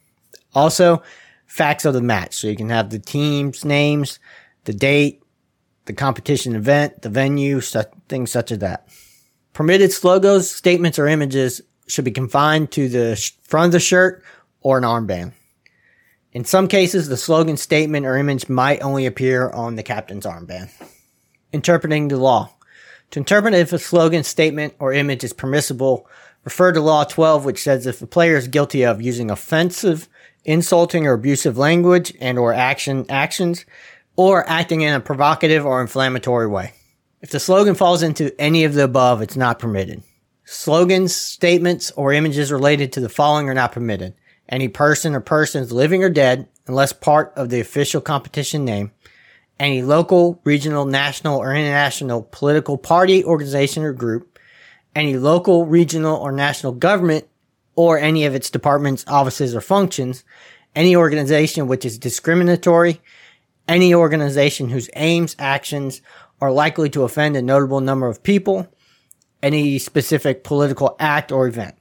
Also, 0.55 1.03
facts 1.47 1.85
of 1.85 1.95
the 1.95 2.03
match. 2.03 2.35
So 2.35 2.47
you 2.47 2.57
can 2.57 2.69
have 2.69 2.91
the 2.91 3.01
team's 3.01 3.65
names, 3.65 4.21
the 4.65 4.73
date, 4.73 5.23
the 5.89 5.93
competition 5.95 6.55
event, 6.55 7.03
the 7.03 7.09
venue, 7.09 7.61
such, 7.61 7.91
things 8.09 8.31
such 8.31 8.53
as 8.53 8.61
that. 8.61 8.87
Permitted 9.55 9.93
logos, 10.05 10.49
statements, 10.49 10.99
or 10.99 11.09
images 11.09 11.61
should 11.89 12.05
be 12.05 12.13
confined 12.13 12.71
to 12.73 12.89
the 12.89 13.33
front 13.43 13.67
of 13.67 13.73
the 13.73 13.81
shirt 13.81 14.23
or 14.61 14.79
an 14.79 14.85
armband. 14.85 15.33
In 16.33 16.45
some 16.45 16.69
cases, 16.69 17.09
the 17.09 17.17
slogan, 17.17 17.57
statement, 17.57 18.07
or 18.07 18.17
image 18.17 18.49
might 18.49 18.83
only 18.83 19.07
appear 19.07 19.51
on 19.51 19.75
the 19.75 19.83
captain's 19.83 20.27
armband. 20.27 20.71
Interpreting 21.53 22.09
the 22.09 22.19
law. 22.19 22.51
To 23.13 23.21
interpret 23.21 23.55
if 23.55 23.73
a 23.73 23.79
slogan, 23.79 24.23
statement, 24.23 24.75
or 24.79 24.93
image 24.93 25.25
is 25.25 25.33
permissible, 25.33 26.07
refer 26.45 26.73
to 26.73 26.81
Law 26.83 27.05
12, 27.05 27.47
which 27.47 27.63
says 27.63 27.87
if 27.87 28.03
a 28.03 28.07
player 28.07 28.37
is 28.37 28.47
guilty 28.47 28.85
of 28.85 29.01
using 29.01 29.31
offensive, 29.31 30.07
insulting, 30.45 31.07
or 31.07 31.15
abusive 31.15 31.57
language 31.57 32.13
and 32.21 32.39
or 32.39 32.53
action 32.53 33.07
actions, 33.09 33.65
or 34.19 34.45
acting 34.51 34.81
in 34.81 34.93
a 34.93 35.01
provocative 35.01 35.65
or 35.65 35.81
inflammatory 35.81 36.49
way. 36.49 36.73
If 37.21 37.31
the 37.31 37.39
slogan 37.39 37.77
falls 37.77 38.03
into 38.03 38.35
any 38.41 38.65
of 38.65 38.75
the 38.75 38.83
above, 38.83 39.23
it's 39.23 39.37
not 39.37 39.61
permitted. 39.61 40.03
Slogans, 40.45 41.15
statements, 41.15 41.93
or 41.93 42.13
images 42.13 42.51
related 42.51 42.93
to 42.93 43.01
the 43.01 43.09
following 43.09 43.49
are 43.49 43.55
not 43.55 43.71
permitted. 43.71 44.15
Any 44.49 44.67
person 44.67 45.15
or 45.15 45.21
persons 45.21 45.71
living 45.71 46.03
or 46.03 46.11
dead, 46.11 46.49
unless 46.67 46.93
part 46.93 47.33
of 47.37 47.49
the 47.49 47.61
official 47.61 48.01
competition 48.01 48.65
name, 48.65 48.91
any 49.61 49.83
local, 49.83 50.41
regional, 50.43 50.85
national, 50.85 51.39
or 51.39 51.55
international 51.55 52.23
political 52.33 52.77
party, 52.77 53.25
organization, 53.25 53.85
or 53.85 53.93
group, 53.93 54.37
any 54.97 55.17
local, 55.17 55.65
regional, 55.65 56.17
or 56.17 56.33
national 56.33 56.73
government, 56.73 57.25
or 57.77 57.97
any 58.01 58.25
of 58.25 58.35
its 58.35 58.51
departments, 58.51 59.05
offices, 59.07 59.55
or 59.55 59.61
functions, 59.61 60.25
any 60.75 60.97
organization 60.97 61.69
which 61.69 61.85
is 61.85 61.99
discriminatory, 61.99 63.01
any 63.69 63.95
organization 63.95 64.71
whose 64.71 64.91
aims, 64.97 65.37
actions 65.39 66.01
are 66.41 66.51
likely 66.51 66.89
to 66.91 67.03
offend 67.05 67.37
a 67.37 67.43
notable 67.43 67.81
number 67.81 68.09
of 68.09 68.23
people, 68.23 68.67
any 69.43 69.79
specific 69.79 70.43
political 70.43 70.97
act 70.99 71.31
or 71.31 71.47
event. 71.47 71.77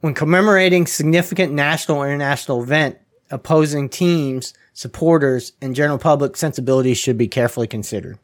When 0.00 0.14
commemorating 0.14 0.86
significant 0.86 1.52
national 1.52 1.98
or 1.98 2.06
international 2.06 2.62
event, 2.62 2.98
opposing 3.30 3.88
teams, 3.88 4.54
supporters, 4.72 5.52
and 5.60 5.74
general 5.74 5.98
public 5.98 6.36
sensibilities 6.36 6.98
should 6.98 7.18
be 7.18 7.28
carefully 7.28 7.66
considered. 7.66 8.18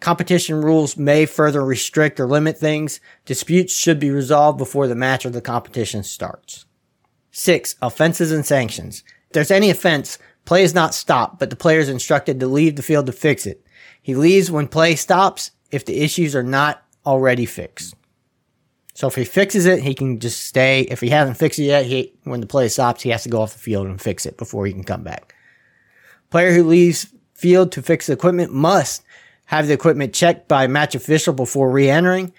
Competition 0.00 0.60
rules 0.60 0.96
may 0.96 1.26
further 1.26 1.64
restrict 1.64 2.20
or 2.20 2.26
limit 2.26 2.56
things. 2.56 3.00
Disputes 3.24 3.74
should 3.74 3.98
be 3.98 4.10
resolved 4.10 4.56
before 4.56 4.86
the 4.86 4.94
match 4.94 5.26
or 5.26 5.30
the 5.30 5.40
competition 5.40 6.04
starts. 6.04 6.66
Six, 7.32 7.74
offenses 7.82 8.30
and 8.30 8.46
sanctions. 8.46 9.02
If 9.26 9.32
there's 9.32 9.50
any 9.50 9.70
offense, 9.70 10.18
play 10.48 10.62
is 10.62 10.74
not 10.74 10.94
stopped, 10.94 11.38
but 11.38 11.50
the 11.50 11.56
player 11.56 11.78
is 11.78 11.90
instructed 11.90 12.40
to 12.40 12.46
leave 12.46 12.74
the 12.74 12.82
field 12.82 13.04
to 13.04 13.12
fix 13.12 13.44
it. 13.44 13.66
He 14.00 14.14
leaves 14.14 14.50
when 14.50 14.66
play 14.66 14.96
stops 14.96 15.50
if 15.70 15.84
the 15.84 16.00
issues 16.00 16.34
are 16.34 16.42
not 16.42 16.82
already 17.04 17.44
fixed. 17.44 17.94
So 18.94 19.08
if 19.08 19.14
he 19.14 19.26
fixes 19.26 19.66
it, 19.66 19.82
he 19.82 19.92
can 19.94 20.18
just 20.18 20.46
stay. 20.46 20.80
If 20.90 21.02
he 21.02 21.10
hasn't 21.10 21.36
fixed 21.36 21.58
it 21.58 21.64
yet, 21.64 21.84
he, 21.84 22.14
when 22.24 22.40
the 22.40 22.46
play 22.46 22.68
stops, 22.68 23.02
he 23.02 23.10
has 23.10 23.24
to 23.24 23.28
go 23.28 23.42
off 23.42 23.52
the 23.52 23.58
field 23.58 23.88
and 23.88 24.00
fix 24.00 24.24
it 24.24 24.38
before 24.38 24.64
he 24.64 24.72
can 24.72 24.84
come 24.84 25.04
back. 25.04 25.34
Player 26.30 26.54
who 26.54 26.64
leaves 26.64 27.12
field 27.34 27.70
to 27.72 27.82
fix 27.82 28.06
the 28.06 28.14
equipment 28.14 28.50
must 28.50 29.04
have 29.44 29.66
the 29.66 29.74
equipment 29.74 30.14
checked 30.14 30.48
by 30.48 30.66
match 30.66 30.94
official 30.94 31.34
before 31.34 31.70
re-entering 31.70 32.32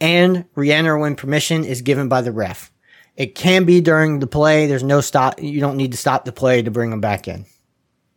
and 0.00 0.44
re-enter 0.54 0.96
when 0.96 1.16
permission 1.16 1.64
is 1.64 1.82
given 1.82 2.08
by 2.08 2.22
the 2.22 2.30
ref. 2.32 2.71
It 3.16 3.34
can 3.34 3.64
be 3.64 3.80
during 3.80 4.18
the 4.18 4.26
play. 4.26 4.66
There's 4.66 4.82
no 4.82 5.00
stop. 5.00 5.40
You 5.42 5.60
don't 5.60 5.76
need 5.76 5.92
to 5.92 5.98
stop 5.98 6.24
the 6.24 6.32
play 6.32 6.62
to 6.62 6.70
bring 6.70 6.90
them 6.90 7.00
back 7.00 7.28
in. 7.28 7.44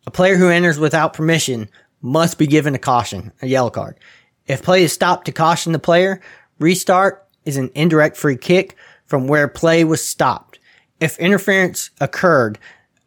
A 0.08 0.12
player 0.12 0.38
who 0.38 0.50
enters 0.50 0.80
without 0.80 1.14
permission 1.14 1.70
must 2.02 2.38
be 2.38 2.48
given 2.48 2.76
a 2.76 2.80
caution, 2.80 3.32
a 3.42 3.48
yellow 3.48 3.70
card. 3.70 4.00
If 4.48 4.64
play 4.64 4.84
is 4.84 4.94
stopped 4.94 5.26
to 5.26 5.32
caution 5.32 5.72
the 5.72 5.80
player, 5.80 6.22
restart 6.60 7.28
is 7.46 7.58
an 7.58 7.72
indirect 7.76 8.16
free 8.16 8.38
kick 8.38 8.76
from 9.06 9.28
where 9.28 9.48
play 9.48 9.84
was 9.84 10.06
stopped. 10.06 10.60
If 11.00 11.20
interference 11.20 11.90
occurred, 12.00 12.60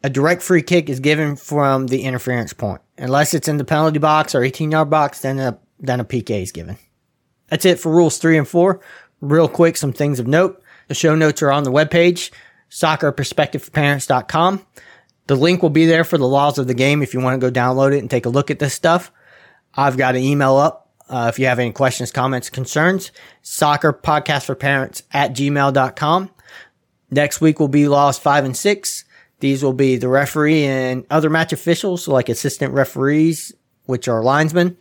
a 0.03 0.09
direct 0.09 0.41
free 0.41 0.61
kick 0.61 0.89
is 0.89 0.99
given 0.99 1.35
from 1.35 1.87
the 1.87 2.03
interference 2.03 2.53
point. 2.53 2.81
Unless 2.97 3.33
it's 3.33 3.47
in 3.47 3.57
the 3.57 3.65
penalty 3.65 3.99
box 3.99 4.35
or 4.35 4.43
18 4.43 4.71
yard 4.71 4.89
box, 4.89 5.21
then 5.21 5.39
a, 5.39 5.57
then 5.79 5.99
a 5.99 6.05
PK 6.05 6.43
is 6.43 6.51
given. 6.51 6.77
That's 7.47 7.65
it 7.65 7.79
for 7.79 7.91
rules 7.91 8.17
three 8.17 8.37
and 8.37 8.47
four. 8.47 8.81
Real 9.21 9.47
quick, 9.47 9.75
some 9.75 9.93
things 9.93 10.19
of 10.19 10.27
note. 10.27 10.61
The 10.89 10.95
show 10.95 11.15
notes 11.15 11.41
are 11.43 11.51
on 11.51 11.63
the 11.63 11.71
webpage, 11.71 12.31
soccerperspectiveforparents.com. 12.71 14.65
The 15.27 15.35
link 15.35 15.61
will 15.61 15.69
be 15.69 15.85
there 15.85 16.03
for 16.03 16.17
the 16.17 16.27
laws 16.27 16.57
of 16.57 16.65
the 16.65 16.73
game 16.73 17.03
if 17.03 17.13
you 17.13 17.19
want 17.19 17.39
to 17.39 17.51
go 17.51 17.53
download 17.53 17.95
it 17.95 17.99
and 17.99 18.09
take 18.09 18.25
a 18.25 18.29
look 18.29 18.49
at 18.49 18.57
this 18.57 18.73
stuff. 18.73 19.11
I've 19.75 19.97
got 19.97 20.15
an 20.15 20.23
email 20.23 20.57
up. 20.57 20.89
Uh, 21.07 21.27
if 21.31 21.37
you 21.37 21.45
have 21.45 21.59
any 21.59 21.71
questions, 21.71 22.11
comments, 22.11 22.49
concerns, 22.49 23.11
soccer 23.43 23.93
podcast 23.93 24.45
for 24.45 24.55
parents 24.55 25.03
at 25.11 25.33
gmail.com. 25.33 26.31
Next 27.11 27.39
week 27.39 27.59
will 27.59 27.67
be 27.67 27.87
laws 27.87 28.17
five 28.17 28.43
and 28.43 28.57
six. 28.57 29.05
These 29.41 29.63
will 29.63 29.73
be 29.73 29.97
the 29.97 30.07
referee 30.07 30.65
and 30.65 31.05
other 31.11 31.29
match 31.29 31.53
officials, 31.53 32.07
like 32.07 32.29
assistant 32.29 32.73
referees, 32.73 33.53
which 33.85 34.07
are 34.07 34.23
linesmen. 34.23 34.75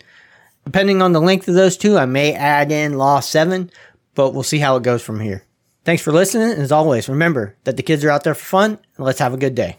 Depending 0.65 1.03
on 1.03 1.13
the 1.13 1.21
length 1.21 1.49
of 1.49 1.55
those 1.55 1.77
two, 1.77 1.99
I 1.99 2.07
may 2.07 2.33
add 2.33 2.73
in 2.73 2.97
Law 2.97 3.21
7, 3.21 3.71
but 4.15 4.33
we'll 4.33 4.43
see 4.43 4.59
how 4.59 4.77
it 4.77 4.83
goes 4.83 5.03
from 5.03 5.21
here. 5.21 5.45
Thanks 5.89 6.03
for 6.03 6.13
listening. 6.13 6.51
And 6.51 6.61
as 6.61 6.71
always, 6.71 7.09
remember 7.09 7.57
that 7.65 7.79
the 7.79 7.83
kids 7.83 8.05
are 8.05 8.11
out 8.11 8.23
there 8.23 8.35
for 8.35 8.45
fun, 8.45 8.79
and 8.99 9.07
let's 9.07 9.21
have 9.21 9.33
a 9.33 9.39
good 9.39 9.55
day. 9.55 9.77